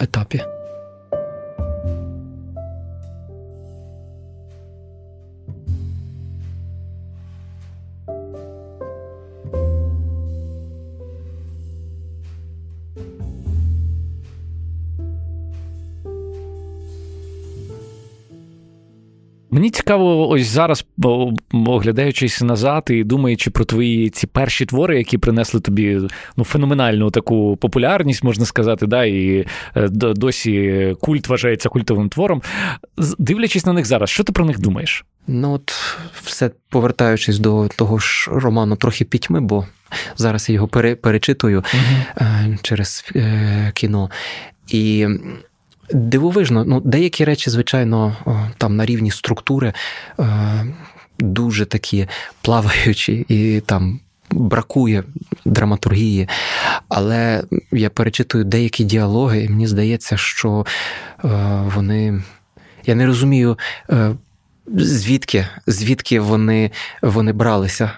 [0.00, 0.53] е,
[19.54, 20.84] Мені цікаво, ось зараз,
[21.52, 26.00] оглядаючись назад і думаючи про твої ці перші твори, які принесли тобі
[26.36, 32.42] ну, феноменальну таку популярність, можна сказати, да, і е, досі культ вважається культовим твором.
[33.18, 35.04] Дивлячись на них зараз, що ти про них думаєш?
[35.26, 35.72] Ну, от
[36.22, 39.66] все повертаючись до того ж роману трохи пітьми, бо
[40.16, 40.68] зараз я його
[41.02, 41.64] перечитую
[42.16, 44.10] uh через е, кіно.
[44.68, 45.06] І
[45.92, 48.16] Дивовижно, ну деякі речі, звичайно,
[48.58, 49.72] там на рівні структури
[50.20, 50.24] е,
[51.18, 52.08] дуже такі
[52.42, 54.00] плаваючі і там.
[54.30, 55.04] Бракує
[55.44, 56.28] драматургії,
[56.88, 57.42] але
[57.72, 60.66] я перечитую деякі діалоги, і мені здається, що
[61.24, 61.28] е,
[61.74, 62.22] вони.
[62.86, 63.58] Я не розумію,
[63.90, 64.14] е,
[64.66, 66.70] звідки звідки вони
[67.02, 67.90] вони бралися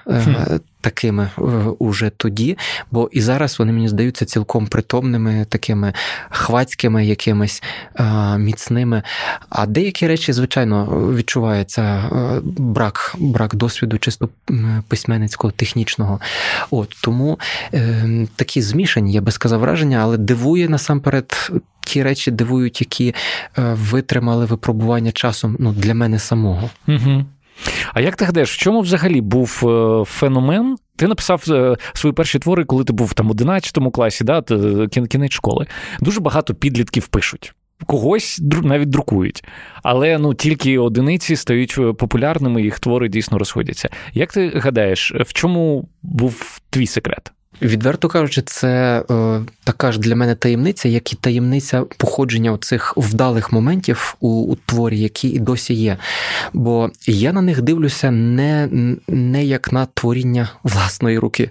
[0.87, 1.42] такими е,
[1.79, 2.59] уже тоді,
[2.90, 5.92] бо і зараз вони мені здаються цілком притомними, такими
[6.31, 7.62] хвацькими, якимись
[8.38, 9.02] міцними.
[9.48, 14.29] А деякі речі, звичайно, відчувається е, брак брак досвіду, чисто
[14.88, 16.20] письменницького, технічного.
[16.70, 17.38] От Тому
[17.74, 21.50] е, такі змішані, я би сказав, враження, але дивує насамперед.
[21.87, 23.14] Ті речі дивують, які
[23.59, 26.70] е, витримали випробування часом ну, для мене самого.
[26.88, 27.25] Угу.
[27.94, 30.77] А як ти гадаєш, в чому взагалі був е, феномен?
[30.96, 34.42] Ти написав е, свої перші твори, коли ти був там в 11 класі, да,
[35.11, 35.66] кінець школи.
[36.01, 37.55] Дуже багато підлітків пишуть.
[37.87, 39.44] Когось навіть друкують,
[39.83, 43.88] але ну тільки одиниці стають популярними, їх твори дійсно розходяться.
[44.12, 47.33] Як ти гадаєш, в чому був твій секрет?
[47.62, 53.53] Відверто кажучи, це е, така ж для мене таємниця, як і таємниця походження цих вдалих
[53.53, 55.97] моментів у, у творі, які і досі є.
[56.53, 58.69] Бо я на них дивлюся не
[59.09, 61.51] не як на творіння власної руки.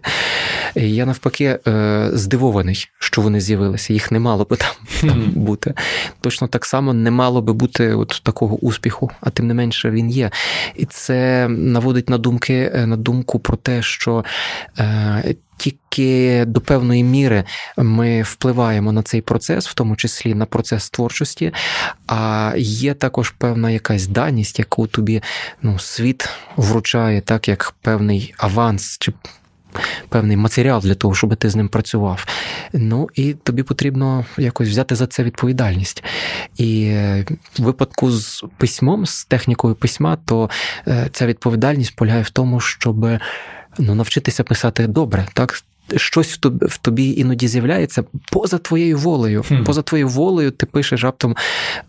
[0.75, 3.93] Я навпаки е, здивований, що вони з'явилися.
[3.93, 5.73] Їх не мало би там бути.
[6.21, 10.09] Точно так само не мало би бути от такого успіху, а тим не менше він
[10.09, 10.31] є.
[10.75, 14.25] І це наводить на думки на думку про те, що.
[14.79, 17.43] Е, тільки до певної міри
[17.77, 21.53] ми впливаємо на цей процес, в тому числі на процес творчості,
[22.07, 25.21] а є також певна якась даність, яку тобі
[25.61, 29.13] ну, світ вручає, так як певний аванс чи.
[30.09, 32.25] Певний матеріал для того, щоб ти з ним працював.
[32.73, 36.03] Ну і тобі потрібно якось взяти за це відповідальність.
[36.57, 36.91] І
[37.59, 40.49] в випадку з письмом, з технікою письма, то
[40.87, 43.05] е, ця відповідальність полягає в тому, щоб
[43.79, 45.63] ну, навчитися писати добре, так?
[45.95, 49.41] Щось в тобі в тобі іноді з'являється поза твоєю волею.
[49.41, 49.63] Mm.
[49.63, 51.35] Поза твоєю волею ти пишеш раптом,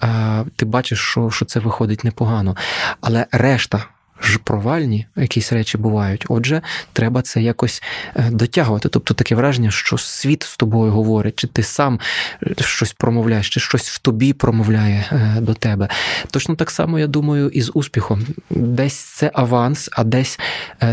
[0.00, 2.56] а, ти бачиш, що що це виходить непогано.
[3.00, 3.84] Але решта
[4.20, 6.24] ж провальні якісь речі бувають.
[6.28, 7.82] Отже, треба це якось
[8.16, 8.88] е, дотягувати.
[8.88, 12.00] Тобто таке враження, що світ з тобою говорить, чи ти сам
[12.42, 15.88] е, щось промовляєш, чи щось в тобі промовляє е, до тебе.
[16.30, 18.26] Точно так само, я думаю, і з успіхом.
[18.50, 20.38] Десь це аванс, а десь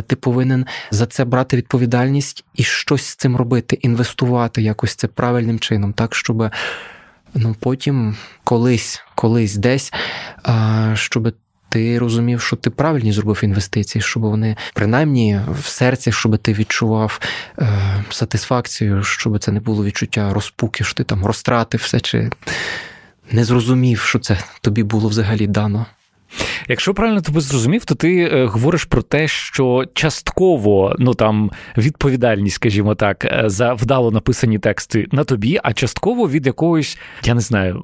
[0.07, 5.59] ти повинен за це брати відповідальність і щось з цим робити, інвестувати якось це правильним
[5.59, 6.49] чином, так щоб.
[7.35, 9.93] Ну, потім колись, колись десь,
[10.93, 11.33] щоб
[11.73, 17.19] ти розумів, що ти правильні зробив інвестиції, щоб вони принаймні в серці, щоб ти відчував
[17.59, 22.29] е, сатисфакцію, щоб це не було відчуття розпуки, що ти там розтратив все чи
[23.31, 25.85] не зрозумів, що це тобі було взагалі дано.
[26.67, 32.55] Якщо правильно тебе зрозумів, то ти е, говориш про те, що частково ну там відповідальність,
[32.55, 37.41] скажімо так, е, за вдало написані тексти на тобі, а частково від якогось, я не
[37.41, 37.83] знаю,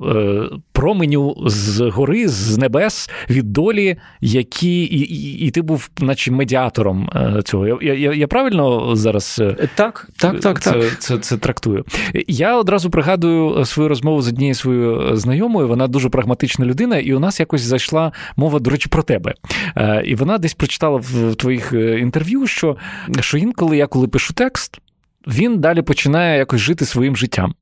[0.52, 6.32] е, променю з гори, з небес, від долі, які і, і, і ти був, наче
[6.32, 7.10] медіатором
[7.46, 7.68] цього.
[7.68, 9.42] Я я, я правильно зараз
[9.76, 10.82] так, так, так, це, так.
[10.82, 11.86] Це, це, це трактую.
[12.28, 15.68] Я одразу пригадую свою розмову з однією своєю знайомою.
[15.68, 19.34] Вона дуже прагматична людина, і у нас якось зайшла мова, до речі, про тебе.
[19.78, 22.78] Е, і вона десь прочитала в твоїх е, інтерв'ю, що,
[23.20, 24.80] що інколи я коли пишу текст,
[25.28, 27.54] він далі починає якось жити своїм життям.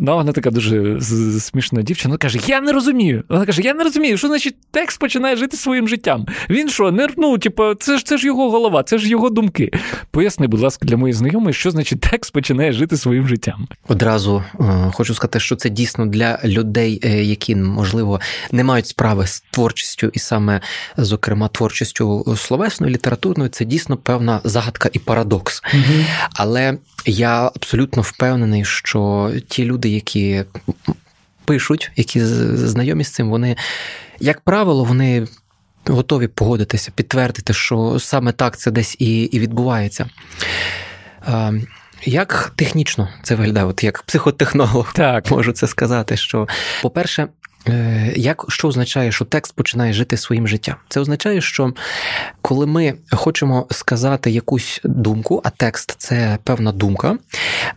[0.00, 1.00] Ну, вона така дуже
[1.40, 2.10] смішна дівчина.
[2.10, 3.24] Вона каже: Я не розумію.
[3.28, 6.26] Вона каже: Я не розумію, що значить текст починає жити своїм життям.
[6.50, 9.70] Він що, не ну, типу, це ж це ж його голова, це ж його думки.
[10.10, 13.68] Поясни, будь ласка, для моєї знайомої, що значить текст починає жити своїм життям.
[13.88, 18.20] Одразу е, хочу сказати, що це дійсно для людей, е, які можливо
[18.52, 20.60] не мають справи з творчістю, і саме,
[20.96, 25.62] зокрема, творчістю словесною, літературною, це дійсно певна загадка і парадокс.
[25.74, 26.04] Угу.
[26.34, 30.44] Але я абсолютно впевнений, що ті люди, які
[31.44, 32.20] пишуть, які
[32.54, 33.56] знайомі з цим, вони,
[34.20, 35.26] як правило, вони
[35.86, 40.10] готові погодитися, підтвердити, що саме так це десь і, і відбувається.
[42.04, 46.16] Як технічно це виглядає, От як психотехнолог, так можу це сказати.
[46.16, 46.48] Що,
[46.82, 47.28] по-перше,
[48.16, 50.76] як що означає, що текст починає жити своїм життям?
[50.88, 51.72] Це означає, що
[52.40, 57.18] коли ми хочемо сказати якусь думку, а текст це певна думка,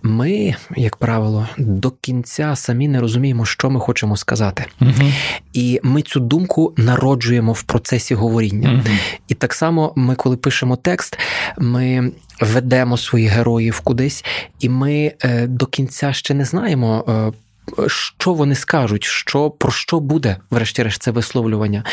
[0.04, 4.66] ми, як правило, до кінця самі не розуміємо, що ми хочемо сказати.
[4.82, 5.12] Угу.
[5.54, 8.72] І ми цю думку народжуємо в процесі говоріння.
[8.72, 8.96] Угу.
[9.28, 11.18] І так само, ми, коли пишемо текст,
[11.58, 14.26] ми ведемо своїх героїв кудись,
[14.60, 17.06] і ми е, до кінця ще не знаємо.
[17.08, 17.45] Е,
[17.88, 21.84] що вони скажуть, що про що буде, врешті-решт, це висловлювання.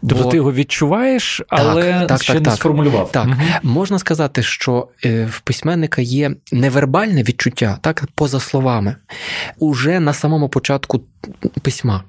[0.00, 0.30] Тобто Бо...
[0.30, 3.12] ти його відчуваєш, але так, так, ще так, не сформулював.
[3.12, 3.36] Так, угу.
[3.62, 8.96] можна сказати, що е, в письменника є невербальне відчуття, так, поза словами,
[9.58, 11.02] уже на самому початку
[11.62, 12.04] письма.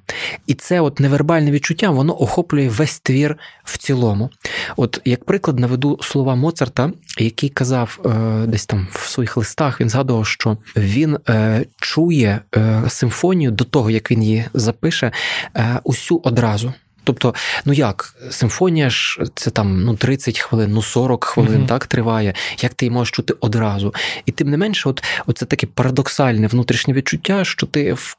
[0.47, 4.29] І це от невербальне відчуття, воно охоплює весь твір в цілому.
[4.77, 8.09] От, як приклад, наведу слова Моцарта, який казав е,
[8.47, 13.89] десь там в своїх листах, він згадував, що він е, чує е, симфонію до того,
[13.89, 15.11] як він її запише,
[15.55, 16.73] е, усю одразу.
[17.03, 21.67] Тобто, ну як, симфонія ж це там ну 30 хвилин, ну 40 хвилин, mm-hmm.
[21.67, 22.33] так триває.
[22.59, 23.93] Як ти її можеш чути одразу?
[24.25, 28.17] І тим не менше, от, от це таке парадоксальне внутрішнє відчуття, що ти в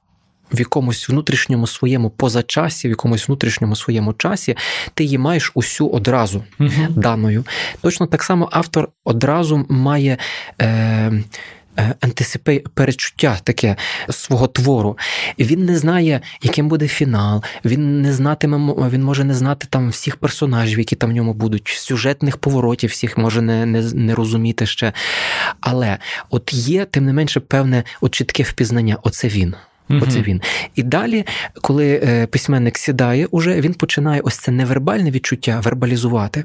[0.52, 4.56] в якомусь внутрішньому своєму позачасі, в якомусь внутрішньому своєму часі,
[4.94, 7.44] ти її маєш усю одразу uh даною.
[7.80, 10.18] Точно так само автор одразу має.
[10.60, 11.22] Е,
[11.78, 13.76] Е, антисипе перечуття таке
[14.10, 14.98] свого твору.
[15.38, 17.42] Він не знає, яким буде фінал.
[17.64, 21.68] Він не знатиме, він може не знати там всіх персонажів, які там в ньому будуть,
[21.68, 24.92] сюжетних поворотів, всіх може не не, не розуміти ще.
[25.60, 25.98] Але
[26.30, 28.98] от є, тим не менше, певне от чітке впізнання.
[29.02, 29.54] Оце він.
[30.00, 30.40] Оце він.
[30.74, 31.24] І далі,
[31.62, 36.44] коли е, письменник сідає, уже він починає ось це невербальне відчуття вербалізувати.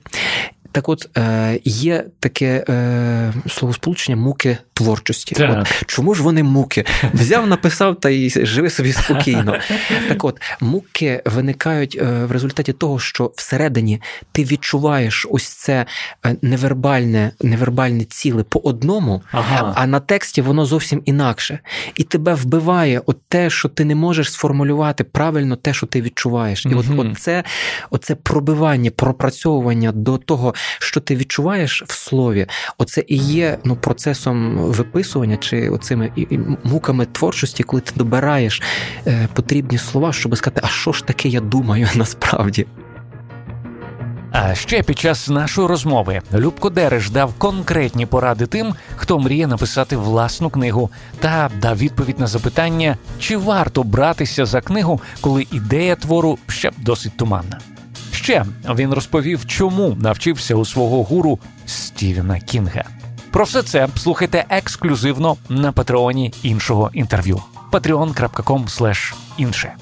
[0.78, 5.44] Так от е, є таке е, словосполучення муки творчості.
[5.44, 6.86] От, Чому ж вони муки?
[7.14, 9.56] Взяв, написав та й живи собі спокійно.
[10.08, 15.86] Так от, муки виникають е, в результаті того, що всередині ти відчуваєш ось це
[16.26, 19.74] е, невербальне невербальне ціле по одному, ага.
[19.76, 21.60] а на тексті воно зовсім інакше.
[21.96, 26.66] І тебе вбиває от те, що ти не можеш сформулювати правильно те, що ти відчуваєш.
[26.66, 26.84] І угу.
[26.98, 27.44] от, це
[27.90, 34.58] оце пробивання, пропрацьовування до того, що ти відчуваєш в слові, оце і є ну, процесом
[34.58, 36.12] виписування чи оцими
[36.64, 38.62] муками творчості, коли ти добираєш
[39.08, 42.66] е, потрібні слова, щоб сказати, а що ж таке я думаю насправді.
[44.32, 49.98] А ще під час нашої розмови Любко Дереш дав конкретні поради тим, хто мріє написати
[49.98, 56.38] власну книгу, та дав відповідь на запитання, чи варто братися за книгу, коли ідея твору
[56.48, 57.60] ще досить туманна.
[58.18, 62.84] Ще він розповів, чому навчився у свого гуру Стівена Кінга.
[63.32, 67.42] Про все це слухайте ексклюзивно на патреоні іншого інтерв'ю.
[67.72, 69.74] patreon.com інше.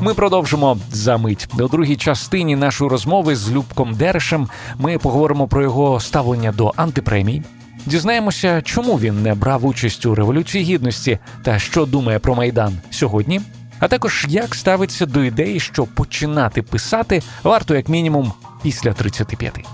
[0.00, 4.48] Ми продовжимо за мить до другій частині нашої розмови з Любком Дерешем.
[4.78, 7.42] Ми поговоримо про його ставлення до антипремій.
[7.86, 13.40] Дізнаємося, чому він не брав участь у революції гідності та що думає про майдан сьогодні
[13.82, 19.64] а також як ставиться до ідеї, що починати писати варто як мінімум після 35.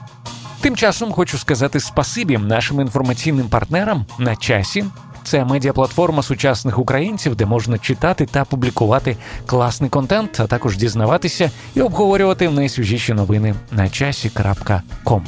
[0.60, 4.84] Тим часом хочу сказати спасибі нашим інформаційним партнерам на часі.
[5.24, 9.16] це медіаплатформа сучасних українців, де можна читати та публікувати
[9.46, 15.26] класний контент, а також дізнаватися і обговорювати найсвіжіші новини на часі.ком.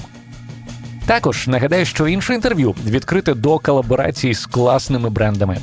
[1.07, 5.59] Також нагадаю, що інше інтерв'ю відкрите до колаборації з класними брендами.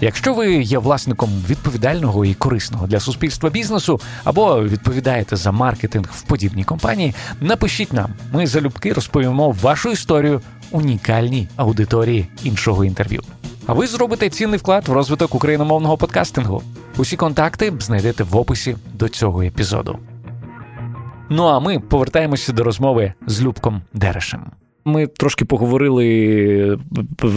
[0.00, 6.22] Якщо ви є власником відповідального і корисного для суспільства бізнесу або відповідаєте за маркетинг в
[6.22, 8.10] подібній компанії, напишіть нам.
[8.32, 13.22] Ми залюбки розповімо вашу історію унікальній аудиторії іншого інтерв'ю.
[13.66, 16.62] А ви зробите цінний вклад в розвиток україномовного подкастингу.
[16.96, 19.98] Усі контакти знайдете в описі до цього епізоду.
[21.28, 24.59] Ну а ми повертаємося до розмови з Любком Дерешем.
[24.84, 26.78] Ми трошки поговорили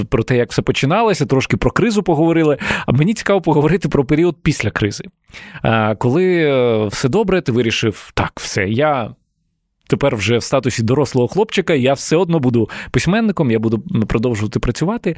[0.09, 2.57] про те, як все починалося, трошки про кризу поговорили.
[2.85, 5.03] А мені цікаво поговорити про період після кризи.
[5.97, 9.15] Коли е, все добре, ти вирішив, так, все, я.
[9.87, 15.15] Тепер вже в статусі дорослого хлопчика я все одно буду письменником, я буду продовжувати працювати.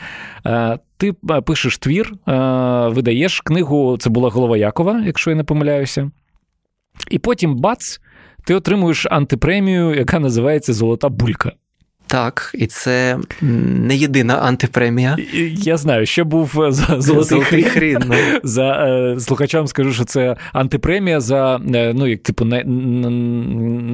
[0.98, 1.14] Ти
[1.46, 2.14] пишеш твір,
[2.96, 6.12] видаєш книгу, це була голова Якова, якщо я не помиляюся.
[7.12, 8.00] І потім бац,
[8.46, 11.52] ти отримуєш антипремію, яка називається Золота булька.
[12.16, 15.18] Так, і це не єдина антипремія.
[15.58, 17.64] Я знаю, ще був е, за золотий хрін.
[17.64, 18.16] хрін ну.
[18.44, 23.10] За е, слухачам скажу, що це антипремія за е, ну як типу най, на,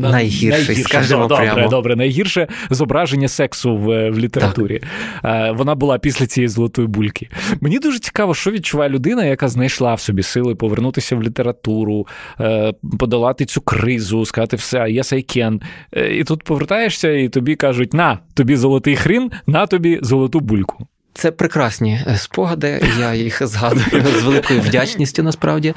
[0.10, 0.84] найгірший, найгірше.
[0.84, 1.68] скажімо добре, прямо.
[1.70, 4.82] добре, найгірше зображення сексу в в літературі.
[5.26, 7.30] Е, вона була після цієї золотої бульки.
[7.62, 12.08] Мені дуже цікаво, що відчуває людина, яка знайшла в собі сили повернутися в літературу,
[12.40, 15.62] е, подолати цю кризу, сказати все, yes, I can.
[15.96, 20.88] Е, і тут повертаєшся, і тобі кажуть на тобі золотий хрін, на тобі золоту бульку.
[21.14, 25.74] Це прекрасні е, спогади, я їх згадую з великою вдячністю насправді.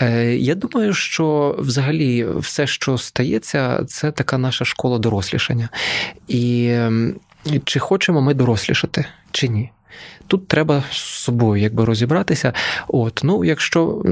[0.00, 5.68] Е, я думаю, що взагалі все, що стається, це така наша школа дорослішання.
[6.28, 6.74] І
[7.64, 9.70] чи хочемо ми дорослішати, чи ні?
[10.26, 12.52] Тут треба з собою якби розібратися.
[12.88, 14.02] От, ну, якщо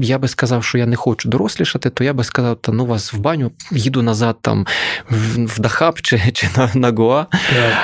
[0.00, 3.12] я би сказав, що я не хочу дорослішати, то я би сказав, та ну вас
[3.12, 4.66] в баню, їду назад там
[5.10, 7.26] в Дахаб чи чи на на Гоа.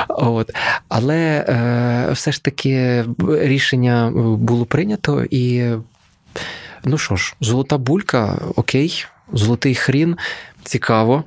[0.08, 0.50] От.
[0.88, 5.70] Але е, все ж таки рішення було прийнято, і
[6.84, 10.16] ну що ж, золота булька, окей, золотий хрін.
[10.64, 11.24] Цікаво,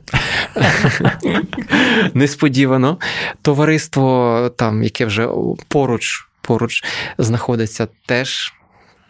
[2.13, 2.97] несподівано.
[3.41, 5.29] Товариство, там, яке вже
[5.67, 6.83] поруч поруч
[7.17, 8.53] знаходиться, теж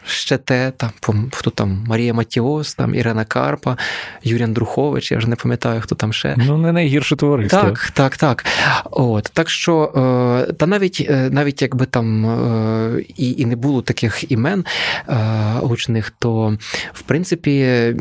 [0.05, 3.77] ще те, там, хто там Марія Матіос, там Ірина Карпа,
[4.23, 6.35] Юрій Андрухович, я вже не пам'ятаю, хто там ще.
[6.37, 7.61] Ну, не найгірше товариство.
[7.61, 8.45] Так, так, так.
[8.91, 9.93] От, Так що,
[10.49, 14.65] е, та навіть е, навіть якби там е, і і не було таких імен
[15.55, 16.57] гучних, то
[16.93, 17.51] в принципі,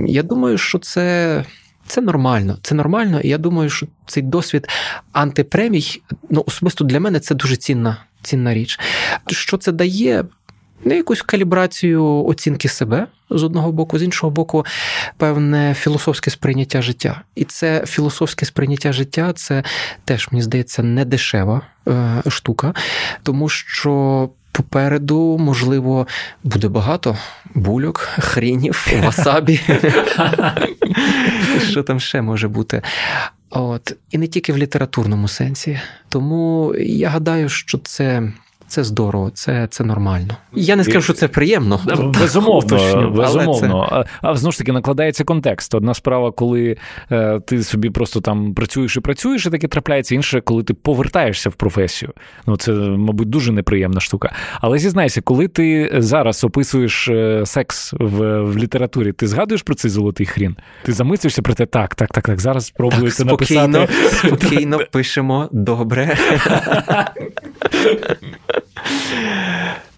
[0.07, 1.45] я думаю, що це.
[1.87, 4.69] Це нормально, це нормально, і я думаю, що цей досвід
[5.13, 8.81] антипремій, ну особисто для мене це дуже цінна цінна річ.
[9.27, 10.25] Що це дає?
[10.85, 14.67] Не якусь калібрацію оцінки себе з одного боку, з іншого боку,
[15.17, 17.21] певне філософське сприйняття життя.
[17.35, 19.63] І це філософське сприйняття життя це
[20.05, 22.75] теж, мені здається, не дешева е, штука,
[23.23, 24.31] тому що.
[24.53, 26.07] Попереду, можливо,
[26.45, 27.19] буде багато
[27.55, 29.61] бульок, хрінів, васабі.
[31.71, 32.83] Що там ще може бути?
[33.51, 33.97] От.
[34.11, 35.81] І не тільки в літературному сенсі.
[36.09, 38.33] Тому я гадаю, що це
[38.69, 40.37] це здорово, це це нормально.
[40.53, 41.81] Я не скажу, що це приємно.
[42.21, 43.89] Безумовно, безумовно.
[43.91, 44.05] Це...
[44.23, 45.75] А, а знову ж таки накладається контекст.
[45.75, 46.77] Одна справа, коли
[47.13, 50.15] е, ти собі просто там працюєш і працюєш, і таке трапляється.
[50.15, 52.13] Інше, коли ти повертаєшся в професію.
[52.47, 54.33] Ну це, мабуть, дуже неприємна штука.
[54.61, 59.91] Але зізнайся, коли ти зараз описуєш е, секс в в літературі, ти згадуєш про цей
[59.91, 60.57] золотий хрін?
[60.83, 62.41] Ти замислюєшся про те, так, так, так, так.
[62.41, 63.89] Зараз спробую це написати.
[64.13, 66.19] Спокійно пишемо добре.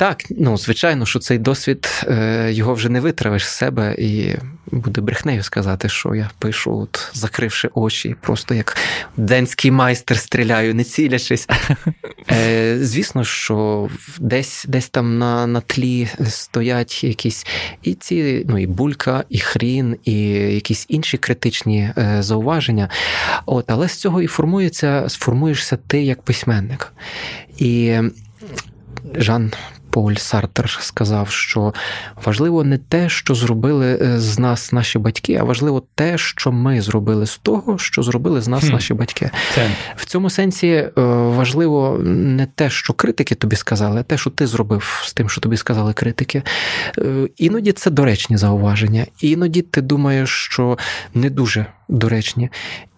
[0.01, 5.01] Так, ну звичайно, що цей досвід е, його вже не витравиш з себе, і буде
[5.01, 8.76] брехнею сказати, що я пишу, от закривши очі, просто як
[9.16, 11.49] денський майстер стріляю, не цілячись.
[12.31, 17.47] Е, звісно, що десь десь там на на тлі стоять якісь
[17.83, 22.89] і ці, ну і булька, і хрін, і якісь інші критичні е, зауваження.
[23.47, 26.93] От, Але з цього і формується, сформуєшся ти як письменник.
[27.59, 27.99] І
[29.14, 29.52] Жан
[29.90, 31.74] Поль Сартер сказав, що
[32.24, 36.80] важливо не те, що зробили е, з нас наші батьки, а важливо те, що ми
[36.80, 38.72] зробили з того, що зробили з нас хм.
[38.72, 39.30] наші батьки.
[39.54, 39.70] Це.
[39.96, 40.90] В цьому сенсі е,
[41.36, 45.40] важливо не те, що критики тобі сказали, а те, що ти зробив з тим, що
[45.40, 46.42] тобі сказали критики.
[46.98, 50.78] Е, іноді це доречні зауваження, іноді ти думаєш, що
[51.14, 52.51] не дуже доречні.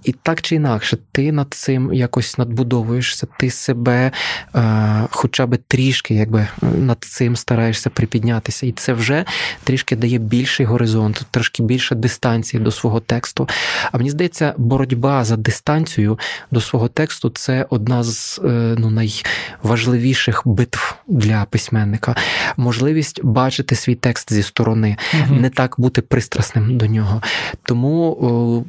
[0.05, 4.11] І так чи інакше, ти над цим якось надбудовуєшся, ти себе
[4.55, 8.67] е, хоча б трішки якби, над цим стараєшся припіднятися.
[8.67, 9.25] І це вже
[9.65, 13.49] трішки дає більший горизонт, трошки більше дистанції до свого тексту.
[13.93, 16.19] А мені здається, боротьба за дистанцію
[16.51, 22.17] до свого тексту це одна з е, ну, найважливіших битв для письменника.
[22.57, 25.35] Можливість бачити свій текст зі сторони, угу.
[25.35, 27.23] не так бути пристрасним до нього.
[27.63, 28.65] Тому о,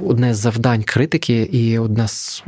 [0.00, 2.42] одне з завдань критики і одна з,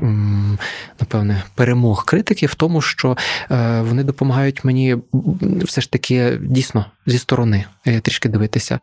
[1.01, 3.17] напевне, перемог критики в тому, що
[3.51, 4.97] е, вони допомагають мені
[5.43, 8.79] все ж таки дійсно зі сторони е, трішки дивитися.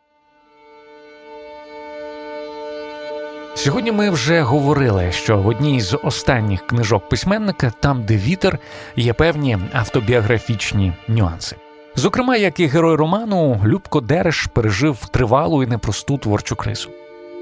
[3.54, 8.58] Сьогодні ми вже говорили, що в одній з останніх книжок письменника, там, де вітер,
[8.96, 11.56] є певні автобіографічні нюанси.
[11.96, 16.90] Зокрема, як і герой роману, Любко Дереш пережив тривалу і непросту творчу кризу.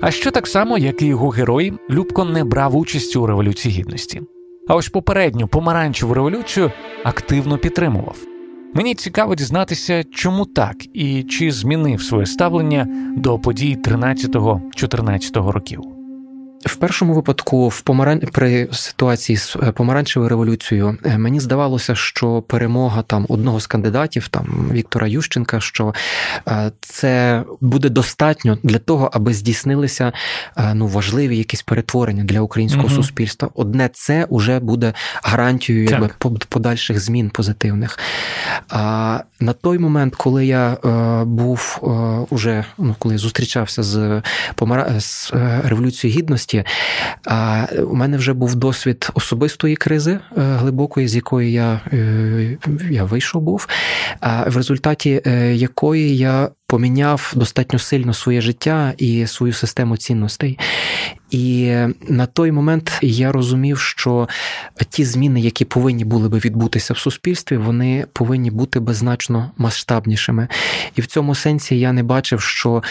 [0.01, 4.22] А що так само, як і його герой, Любко не брав участі у революції гідності.
[4.68, 6.72] А ось попередню помаранчеву революцію
[7.05, 8.16] активно підтримував.
[8.74, 12.86] Мені цікаво дізнатися, чому так і чи змінив своє ставлення
[13.16, 15.97] до подій 13-14 років.
[16.66, 18.20] В першому випадку, в помаран...
[18.32, 24.28] при ситуації з е, помаранчевою революцією, е, мені здавалося, що перемога там одного з кандидатів,
[24.28, 25.94] там Віктора Ющенка, що
[26.48, 30.12] е, це буде достатньо для того, аби здійснилися
[30.74, 32.94] ну важливі якісь перетворення для українського угу.
[32.94, 33.48] суспільства.
[33.54, 34.92] Одне це вже буде
[35.22, 36.11] гарантією якби,
[36.48, 37.98] подальших змін позитивних.
[38.68, 40.76] А на той момент, коли я
[41.26, 41.78] був
[42.30, 44.22] уже ну, коли зустрічався з
[44.54, 45.00] помара...
[45.00, 45.32] з
[45.64, 46.64] революцією гідності діяльності.
[47.82, 52.59] У мене вже був досвід особистої кризи е, глибокої, з якої я е,
[52.90, 53.68] я вийшов був,
[54.46, 60.59] в результаті е, якої я поміняв достатньо сильно своє життя і свою систему цінностей.
[61.30, 61.74] І
[62.09, 64.28] на той момент я розумів, що
[64.90, 70.49] ті зміни, які повинні були би відбутися в суспільстві, вони повинні бути беззначно масштабнішими.
[70.96, 72.82] І в цьому сенсі я не бачив, що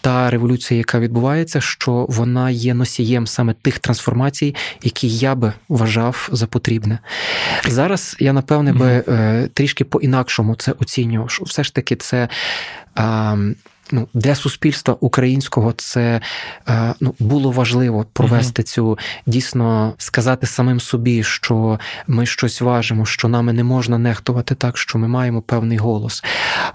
[0.00, 6.28] та революція, яка відбувається, що вона є носієм саме тих трансформацій, які я би вважав
[6.32, 6.98] за потрібне.
[7.68, 11.38] Зараз я напевне би е, трішки по-інакшому це оцінював.
[11.42, 12.28] Все ж таки, це
[13.92, 16.20] ну, для суспільства українського це
[16.68, 18.66] е, ну, було важливо провести uh-huh.
[18.66, 24.78] цю дійсно сказати самим собі, що ми щось важимо, що нами не можна нехтувати так,
[24.78, 26.24] що ми маємо певний голос.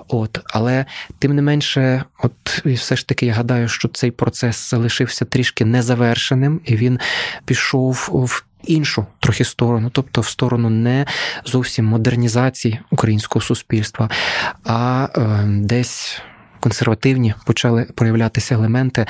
[0.07, 0.85] От, Але
[1.19, 5.65] тим не менше, от і все ж таки я гадаю, що цей процес залишився трішки
[5.65, 6.99] незавершеним, і він
[7.45, 8.43] пішов в.
[8.65, 11.05] Іншу трохи сторону, тобто в сторону не
[11.45, 14.09] зовсім модернізації українського суспільства,
[14.63, 16.21] а е, десь
[16.63, 19.05] консервативні почали проявлятися елементи.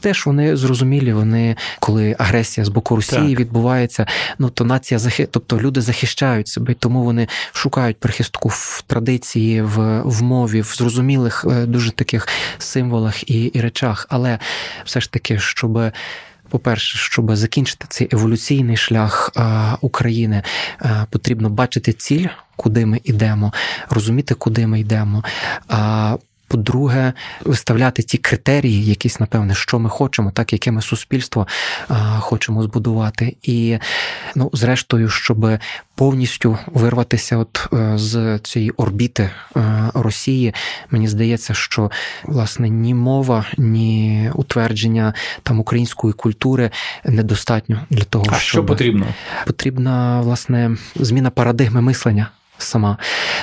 [0.00, 1.12] Теж вони зрозумілі.
[1.12, 3.40] Вони, коли агресія з боку Росії так.
[3.40, 4.06] відбувається,
[4.38, 5.28] ну то нація захи...
[5.30, 11.46] тобто люди захищають себе, тому вони шукають прихистку в традиції, в в мові, в зрозумілих
[11.50, 12.28] е, дуже таких
[12.58, 14.06] символах і, і речах.
[14.10, 14.38] Але
[14.84, 15.80] все ж таки, щоб.
[16.48, 20.42] По-перше, щоб закінчити цей еволюційний шлях а, України,
[20.78, 22.26] а, потрібно бачити ціль,
[22.56, 23.52] куди ми йдемо,
[23.90, 25.24] розуміти, куди ми йдемо.
[25.68, 26.16] А
[26.52, 27.12] по-друге,
[27.44, 31.46] виставляти ті критерії, якісь, напевне, що ми хочемо, так яке ми суспільство
[31.88, 33.36] а, хочемо збудувати.
[33.42, 33.78] І,
[34.34, 35.58] ну, зрештою, щоб
[35.94, 40.54] повністю вирватися от е, з цієї орбіти е, Росії,
[40.90, 41.90] мені здається, що
[42.24, 46.70] власне ні мова, ні утвердження там української культури
[47.04, 48.40] недостатньо для того, а щоб...
[48.40, 49.06] що потрібно.
[49.46, 52.98] Потрібна власне зміна парадигми мислення сама.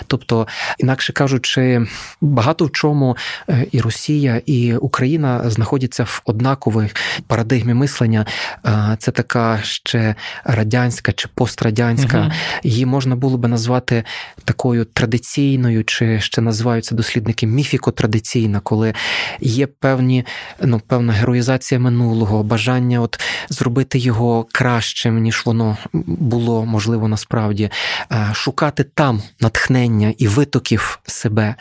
[0.07, 0.47] Тобто,
[0.77, 1.85] інакше кажучи,
[2.21, 3.17] багато в чому
[3.49, 6.89] е, і Росія, і Україна знаходяться в однаковій
[7.27, 8.25] парадигмі мислення.
[8.65, 12.19] Е, це така ще радянська чи пострадянська.
[12.19, 12.31] Угу.
[12.63, 14.03] Її можна було би назвати
[14.45, 18.93] такою традиційною, чи ще називаються дослідники міфіко-традиційна, коли
[19.39, 20.25] є певні,
[20.61, 27.69] ну, певна героїзація минулого, бажання от зробити його кращим, ніж воно було можливо насправді,
[28.11, 31.55] е, шукати там там натхнення і витоків себе,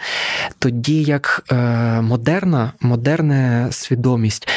[0.59, 1.57] тоді як е,
[2.01, 4.49] модерна, модерна свідомість,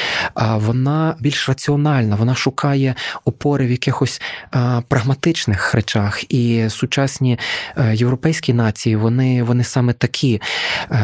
[0.55, 4.21] вона більш раціональна, вона шукає опори в якихось
[4.55, 6.33] е, прагматичних речах.
[6.33, 7.39] І сучасні
[7.77, 10.41] е, європейські нації, вони вони саме такі.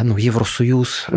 [0.04, 1.08] Ну, Євросоюз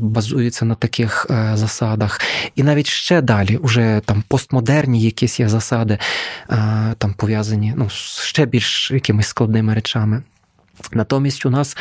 [0.00, 2.20] базується на таких засадах.
[2.56, 5.98] І навіть ще далі, вже там постмодерні якісь є засади,
[6.98, 7.88] там пов'язані ну,
[8.22, 10.19] ще більш якимись складними речами.
[10.92, 11.76] Натомість у нас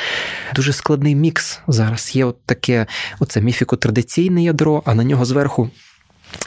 [0.55, 2.15] дуже складний мікс зараз.
[2.15, 2.85] Є от таке
[3.19, 5.69] оце міфіко-традиційне ядро, а на нього зверху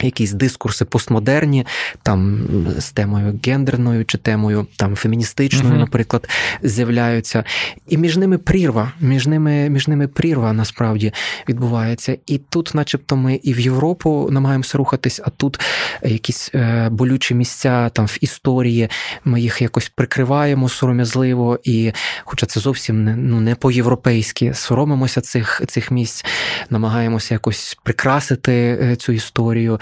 [0.01, 1.65] якісь дискурси постмодерні,
[2.03, 5.79] там з темою гендерною чи темою там феміністичною, uh-huh.
[5.79, 6.29] наприклад,
[6.61, 7.43] з'являються.
[7.87, 11.13] І між ними прірва, між ними між ними прірва насправді
[11.49, 12.17] відбувається.
[12.25, 15.59] І тут, начебто, ми і в Європу намагаємося рухатись, а тут
[16.03, 18.89] якісь е, болючі місця там в історії,
[19.25, 21.91] ми їх якось прикриваємо сором'язливо, і,
[22.23, 26.25] хоча це зовсім не ну не по-європейськи, соромимося цих цих місць,
[26.69, 29.72] намагаємося якось прикрасити е, цю історію.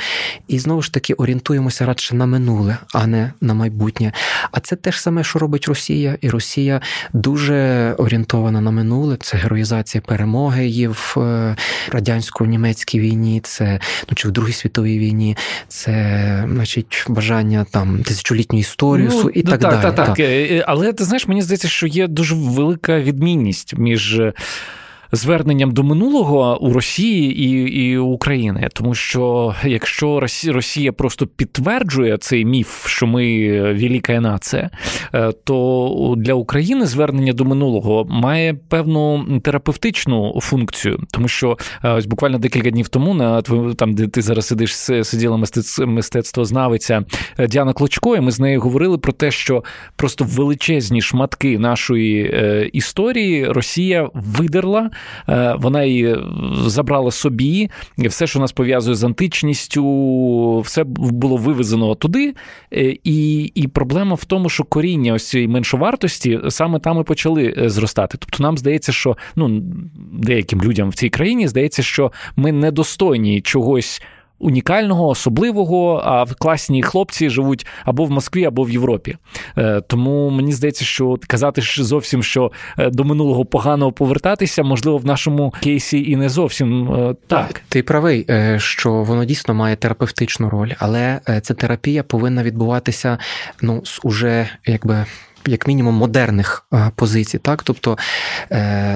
[0.47, 4.11] І знову ж таки орієнтуємося радше на минуле, а не на майбутнє.
[4.51, 6.81] А це те ж саме, що робить Росія, і Росія
[7.13, 9.17] дуже орієнтована на минуле.
[9.19, 11.55] Це героїзація перемоги її в е,
[11.91, 13.79] радянсько-німецькій війні, це
[14.09, 15.37] ну чи в Другій світовій війні,
[15.67, 19.81] це значить бажання там тисячолітню історію ну, і ну, так, так далі.
[19.81, 20.19] Так, так, так.
[20.19, 24.21] Е, але ти знаєш, мені здається, що є дуже велика відмінність між
[25.11, 27.51] зверненням до минулого у Росії і
[27.81, 34.69] і України, тому що якщо Росія просто підтверджує цей міф, що ми велика нація,
[35.13, 42.05] е, то для України звернення до минулого має певну терапевтичну функцію, тому що е, ось
[42.05, 43.41] буквально декілька днів тому на
[43.75, 45.39] там, де ти зараз сидиш, сиділа
[45.85, 47.03] мистецтвознавиця
[47.37, 49.63] е, Діана Клочко, і ми з нею говорили про те, що
[49.95, 52.31] просто величезні шматки нашої
[52.73, 54.89] історії Росія видерла.
[55.29, 56.17] Е, вона її
[56.65, 62.35] забрала собі, все, що нас пов'язує з античністю, все було вивезено туди.
[62.73, 67.53] Е, і і проблема в тому, що коріння ось цієї меншовартості саме там і почали
[67.57, 68.17] е, зростати.
[68.17, 69.61] Тобто нам здається, що ну
[70.13, 74.01] деяким людям в цій країні здається, що ми недостойні чогось
[74.41, 79.17] унікального, особливого, а класні хлопці живуть або в Москві, або в Європі.
[79.57, 85.05] Е, тому мені здається, що казати зовсім, що е, до минулого поганого повертатися, можливо, в
[85.05, 87.61] нашому кейсі і не зовсім е, так.
[87.69, 88.27] Ти правий,
[88.57, 93.17] що воно дійсно має терапевтичну роль, але ця терапія повинна відбуватися
[93.61, 95.05] ну, з уже якби.
[95.47, 96.65] Як мінімум модерних
[96.95, 97.97] позицій, так тобто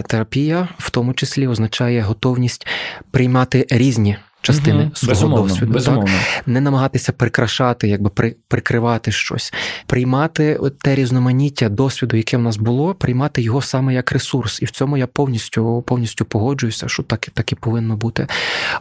[0.08, 2.68] терапія в тому числі означає готовність
[3.12, 4.92] приймати різні частини угу.
[4.96, 5.74] свого безумовно, досвіду.
[5.74, 6.06] Безумовно.
[6.36, 6.48] Так?
[6.48, 9.54] Не намагатися прикрашати, якби при, прикривати щось,
[9.88, 14.62] приймати те різноманіття досвіду, яке в нас було, приймати його саме як ресурс.
[14.62, 18.28] І в цьому я повністю повністю погоджуюся, що так, так і повинно бути.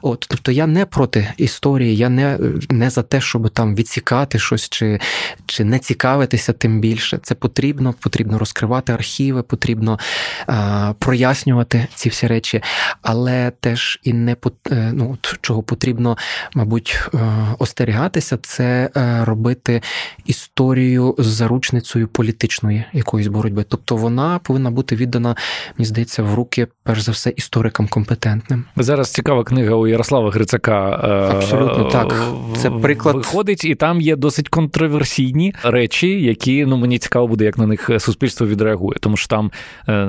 [0.03, 2.39] От, Тобто я не проти історії, я не
[2.71, 5.01] не за те, щоб там відсікати щось чи
[5.47, 7.19] чи не цікавитися тим більше.
[7.23, 9.99] Це потрібно, потрібно розкривати архіви, потрібно
[10.47, 12.63] а, прояснювати ці всі речі,
[13.03, 14.37] але теж і не
[14.71, 16.17] е, ну, от, чого потрібно,
[16.55, 17.19] мабуть, е,
[17.59, 19.83] остерігатися, це е, робити
[20.27, 23.65] історію з заручницею політичної якоїсь боротьби.
[23.69, 25.37] Тобто вона повинна бути віддана,
[25.79, 28.65] мені здається, в руки, перш за все, історикам компетентним.
[28.77, 31.01] Зараз цікава книга у Ярослава Грицака.
[31.05, 32.15] Е, Абсолютно так.
[32.57, 37.59] Це приклад виходить, і там є досить контроверсійні речі, які ну мені цікаво буде, як
[37.59, 38.99] на них суспільство відреагує.
[39.01, 39.51] Тому що там,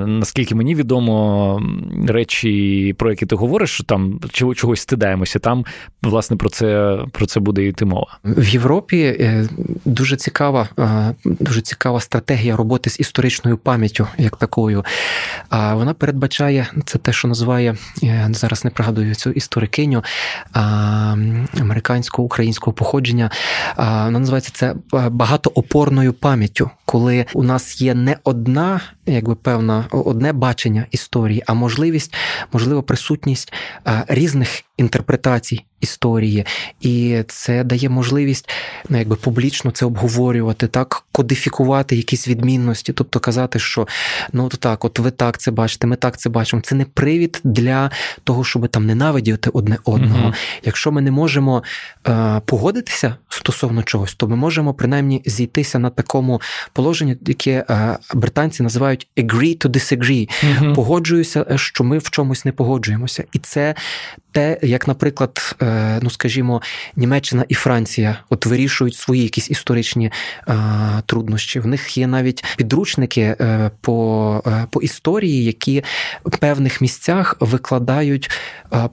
[0.08, 1.62] наскільки мені відомо,
[2.08, 5.64] речі, про які ти говориш, що там чогось стидаємося дивишся, там
[6.02, 8.18] власне про це про це буде йти мова.
[8.24, 9.48] В Європі е,
[9.84, 14.84] дуже цікава, е, дуже цікава стратегія роботи з історичною пам'яттю, як такою.
[15.48, 20.04] А вона передбачає це те, що називає я зараз не пригадую цю історикиню
[21.60, 23.30] американського українського походження.
[23.76, 30.32] Вона називається це е, багатоопорною пам'яттю, коли у нас є не одна, якби певна, одне
[30.32, 32.14] бачення історії, а можливість,
[32.52, 33.52] можливо, присутність
[34.08, 36.46] різних інтерпретацій історії,
[36.80, 38.50] і це дає можливість
[38.88, 43.88] ну, якби публічно це обговорювати, так кодифікувати якісь відмінності, тобто казати, що
[44.32, 46.62] ну то так, от ви так це бачите, ми так це бачимо.
[46.62, 47.90] Це не привід для
[48.24, 50.28] того, щоб там ненавидіти одне одного.
[50.28, 51.62] uh Якщо ми не можемо
[52.08, 56.40] е, погодитися стосовно чогось, то ми можемо принаймні зійтися на такому
[56.72, 60.28] положенні, яке е, британці називають agree to disagree.
[60.44, 63.74] uh Погоджуюся, що ми в чомусь не погоджуємося, і це
[64.32, 65.56] те, як, наприклад.
[65.66, 66.62] Е, ну скажімо,
[66.96, 70.10] Німеччина і Франція от вирішують свої якісь історичні
[70.48, 70.54] е,
[71.06, 71.60] труднощі.
[71.60, 75.84] В них є навіть підручники е, по по історії, які
[76.24, 78.30] в певних місцях викладають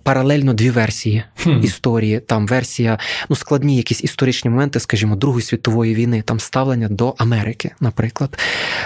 [0.03, 1.59] паралельно дві версії хм.
[1.63, 2.19] історії.
[2.19, 2.99] Там версія,
[3.29, 8.39] ну складні якісь історичні моменти, скажімо, Другої світової війни, там ставлення до Америки, наприклад,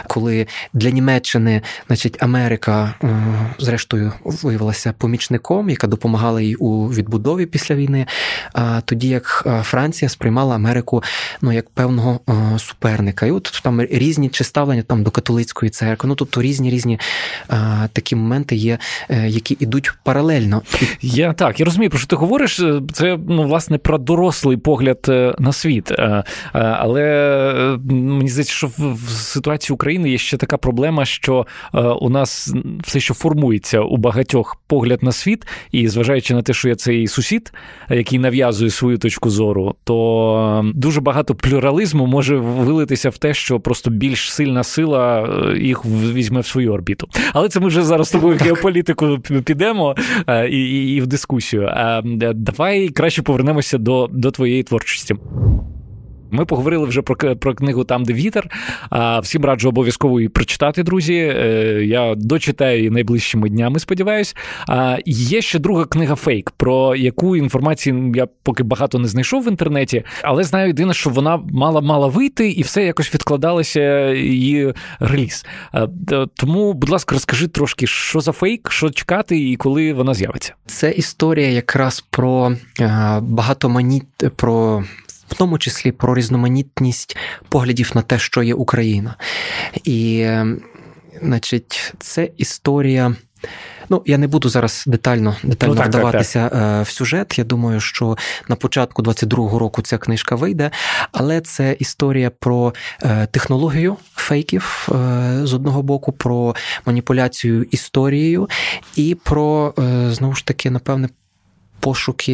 [0.08, 2.94] коли для Німеччини, значить, Америка,
[3.60, 8.06] зрештою, виявилася помічником, яка допомагала їй у відбудові після війни,
[8.86, 11.04] тоді як Франція сприймала Америку
[11.42, 12.20] ну, як певного
[12.58, 13.26] суперника.
[13.26, 16.10] І от там різні чи ставлення там до католицької церкви.
[16.10, 17.00] Ну тобто різні різні
[17.94, 18.78] такі моменти є,
[19.10, 20.62] е, які йдуть паралельно.
[21.02, 22.62] Я так я розумію, про що ти говориш.
[22.94, 25.92] Це ну власне про дорослий погляд е, на світ.
[25.92, 26.24] Е,
[26.54, 27.04] але
[27.90, 31.48] мені здається, що в ситуації України є ще така проблема, що
[32.02, 32.54] у нас
[32.84, 37.08] все, що формується у багатьох погляд на світ, і зважаючи на те, що я цей
[37.08, 37.54] сусід,
[37.90, 43.90] який нав'язує свою точку зору, то дуже багато плюралізму може вилитися в те, що просто
[43.90, 47.08] більш сильна сила їх візьме в свою орбіту.
[47.34, 49.96] Але це ми вже зараз з тобою в геополітику підемо
[50.50, 51.70] і, і, і в дискусію.
[52.36, 55.16] Давай краще повернемося до, до твоєї творчості.
[56.32, 58.50] Ми поговорили вже про про книгу Там, де вітер.
[58.90, 61.14] А всім раджу обов'язково її прочитати, друзі.
[61.14, 64.36] Е, я дочитаю її найближчими днями, сподіваюсь.
[64.68, 69.48] А є ще друга книга Фейк, про яку інформації я поки багато не знайшов в
[69.48, 75.46] інтернеті, але знаю єдине, що вона мала мала вийти, і все якось відкладалося її реліз.
[76.34, 80.54] Тому, будь ласка, розкажи трошки, що за фейк, що чекати, і коли вона з'явиться.
[80.66, 82.52] Це історія якраз про
[83.22, 84.06] багатоманіт
[84.36, 84.84] про
[85.28, 87.18] в тому числі про різноманітність
[87.50, 89.16] поглядів на те, що є Україна.
[89.84, 90.62] І, ем,
[91.22, 93.16] значить, це історія.
[93.90, 96.80] Ну, я не буду зараз детально детально ну, так, вдаватися так, так.
[96.80, 97.38] Е, в сюжет.
[97.38, 98.18] Я думаю, що
[98.48, 100.72] на початку 22-го року ця книжка вийде,
[101.12, 102.74] але це історія про
[103.04, 106.56] е, технологію фейків е, з одного боку, про
[106.86, 108.50] маніпуляцію історією
[108.96, 109.74] і про
[110.10, 111.10] знову ж таки, напевне
[111.80, 112.34] пошуки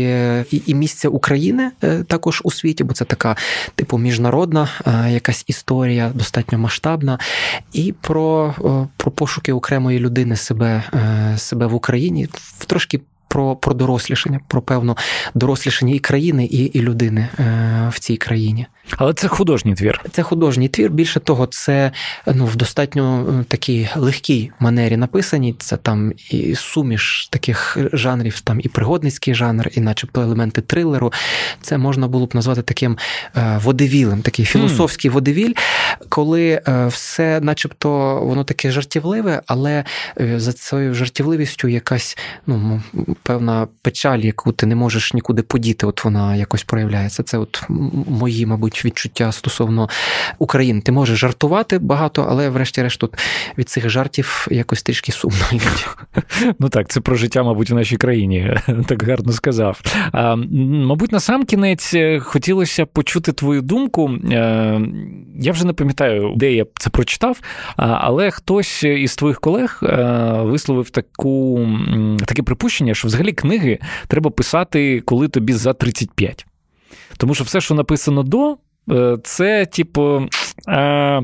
[0.51, 3.35] і і місця України е, також у світі, бо це така
[3.75, 7.19] типу міжнародна е, якась історія, достатньо масштабна,
[7.73, 8.53] і про
[8.97, 12.27] про пошуки окремої людини себе, е, себе в Україні
[12.59, 13.01] в трошки
[13.33, 14.97] про про дорослішання, про певно
[15.33, 18.67] дорослішання і країни, і і людини е, в цій країні.
[18.97, 20.01] Але це художній твір.
[20.11, 20.89] Це художній твір.
[20.89, 21.91] Більше того, це
[22.33, 25.55] ну в достатньо е, такій легкій манері написані.
[25.59, 31.13] Це там і суміш таких жанрів, там і пригодницький жанр, і, начебто, елементи трилеру.
[31.61, 32.97] Це можна було б назвати таким
[33.35, 35.13] е, водевілем, такий філософський mm.
[35.13, 35.53] водевіль,
[36.09, 39.83] коли все, начебто, воно таке жартівливе, але
[40.17, 42.17] за цією жартівливістю якась
[42.47, 42.81] ну
[43.23, 47.23] певна печаль, яку ти не можеш нікуди подіти, от вона якось проявляється.
[47.23, 47.63] Це от
[48.07, 49.89] мої, мабуть, відчуття стосовно
[50.39, 50.81] України.
[50.81, 53.13] Ти можеш жартувати багато, але врешті-решт тут
[53.57, 55.37] від цих жартів якось трішки сумно.
[56.59, 58.57] Ну так, це про життя, мабуть, у нашій країні,
[58.87, 59.81] так гарно сказав.
[60.11, 64.11] А, Мабуть, на сам кінець е, хотілося почути твою думку.
[64.31, 64.81] Е,
[65.39, 67.39] я вже не пам'ятаю, де я це прочитав,
[67.75, 69.95] але хтось із твоїх колег е,
[70.41, 71.67] висловив таку
[72.25, 76.45] таке припущення, що взагалі книги треба писати, коли тобі за 35.
[77.17, 78.57] Тому що все, що написано до,
[79.23, 80.27] це, типу,
[80.67, 81.21] а,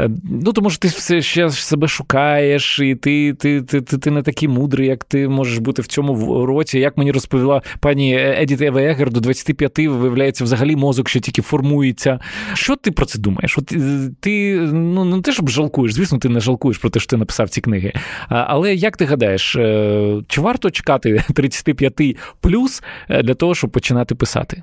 [0.00, 4.10] е, ну, тому що ти все ще себе шукаєш, і ти ти, ти, ти, ти
[4.10, 6.78] не такий мудрий, як ти можеш бути в цьому році.
[6.78, 12.18] Як мені розповіла пані Едіт Евегер, до 25 виявляється взагалі мозок, що тільки формується.
[12.54, 13.58] Що ти про це думаєш?
[13.58, 17.10] От е, Ти ну, не те, щоб жалкуєш, звісно, ти не жалкуєш про те, що
[17.10, 17.92] ти написав ці книги.
[18.28, 24.62] Але як ти гадаєш, е, чи варто чекати 35 плюс для того, щоб починати писати?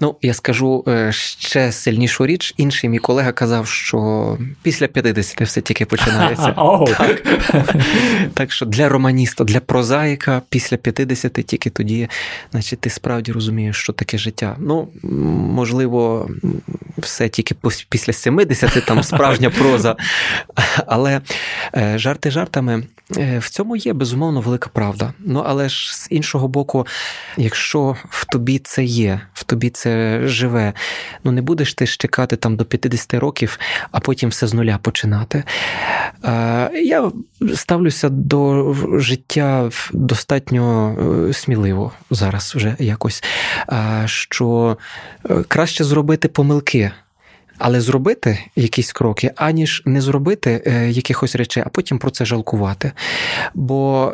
[0.00, 2.54] Ну, я скажу е, ще сильнішу річ.
[2.56, 6.54] Інший мій колега казав, що після 50 все тільки починається.
[6.98, 7.22] Так.
[8.34, 12.08] так що для романіста, для прозаїка після 50 тільки тоді,
[12.52, 14.56] значить, ти справді розумієш, що таке життя.
[14.58, 14.88] Ну,
[15.52, 16.30] можливо,
[16.98, 17.54] все тільки
[17.88, 19.96] після 70 там справжня проза.
[20.86, 21.20] Але
[21.76, 22.82] е, жарти жартами
[23.38, 25.12] в цьому є безумовно велика правда.
[25.18, 26.86] Ну, але ж з іншого боку,
[27.36, 30.72] якщо в тобі це є, в тобі це живе.
[31.24, 33.58] Ну не будеш ти ж чекати там до 50 років,
[33.90, 35.44] а потім все з нуля починати.
[36.84, 37.12] Я
[37.54, 40.96] ставлюся до життя достатньо
[41.28, 43.24] е, сміливо зараз вже якось.
[44.04, 44.78] Що
[45.30, 46.92] е, краще зробити помилки.
[47.58, 52.92] Але зробити якісь кроки, аніж не зробити е, якихось речей, а потім про це жалкувати.
[53.54, 54.12] Бо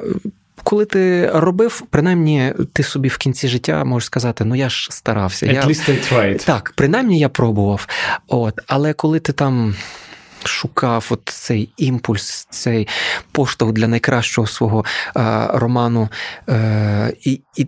[0.65, 5.47] коли ти робив, принаймні ти собі в кінці життя можеш сказати, ну я ж старався.
[5.47, 5.63] At я...
[5.63, 6.45] least I tried.
[6.45, 7.87] Так, принаймні я пробував.
[8.27, 9.75] От, Але коли ти там.
[10.45, 12.89] Шукав от цей імпульс, цей
[13.33, 14.85] поштовх для найкращого свого
[15.17, 16.09] е, роману,
[16.49, 17.67] е, і і,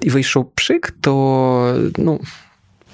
[0.00, 2.20] і вийшов пшик, то ну,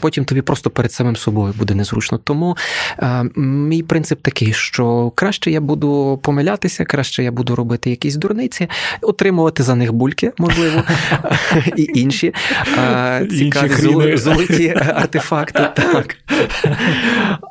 [0.00, 2.18] потім тобі просто перед самим собою буде незручно.
[2.18, 2.56] Тому
[2.98, 8.68] е, мій принцип такий, що краще я буду помилятися, краще я буду робити якісь дурниці,
[9.02, 10.82] отримувати за них бульки, можливо,
[11.76, 12.34] і інші
[12.78, 15.68] е, цікаві золоті артефакти.
[15.76, 16.16] Так.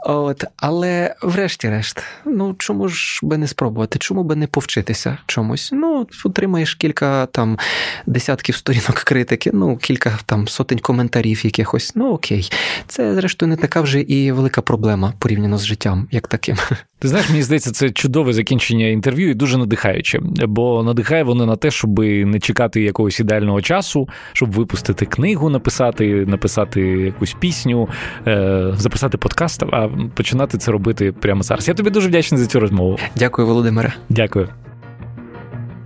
[0.06, 4.00] От, Але, врешті-решт, ну чому ж би не спробувати?
[4.00, 5.70] Чому би не повчитися чомусь?
[5.74, 7.58] Ну, отримаєш кілька там
[8.06, 11.91] десятків сторінок критики, ну, кілька там сотень коментарів якихось.
[11.96, 12.35] Ну окей,
[12.88, 16.56] це зрештою не така вже і велика проблема порівняно з життям, як таким.
[17.00, 21.56] Ти знаєш, мені здається, це чудове закінчення інтерв'ю і дуже надихаюче, бо надихає воно на
[21.56, 27.90] те, щоб не чекати якогось ідеального часу, щоб випустити книгу, написати, написати якусь пісню,
[28.28, 31.68] е, записати подкаст, а починати це робити прямо зараз.
[31.68, 32.98] Я тобі дуже вдячний за цю розмову.
[33.16, 33.94] Дякую, Володимире.
[34.10, 34.50] Дякую.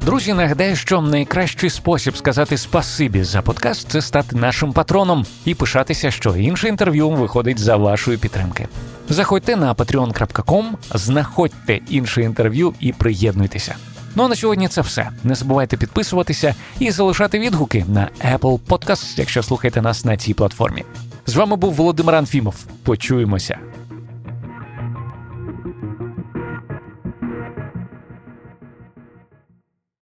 [0.05, 6.11] Друзі, нагадаю, що найкращий спосіб сказати спасибі за подкаст це стати нашим патроном і пишатися,
[6.11, 8.67] що інше інтерв'ю виходить за вашої підтримки.
[9.09, 13.75] Заходьте на patreon.com, знаходьте інше інтерв'ю і приєднуйтеся.
[14.15, 15.09] Ну а на сьогодні це все.
[15.23, 20.83] Не забувайте підписуватися і залишати відгуки на Apple Podcast, якщо слухаєте нас на цій платформі.
[21.25, 22.55] З вами був Володимир Анфімов.
[22.83, 23.57] Почуємося.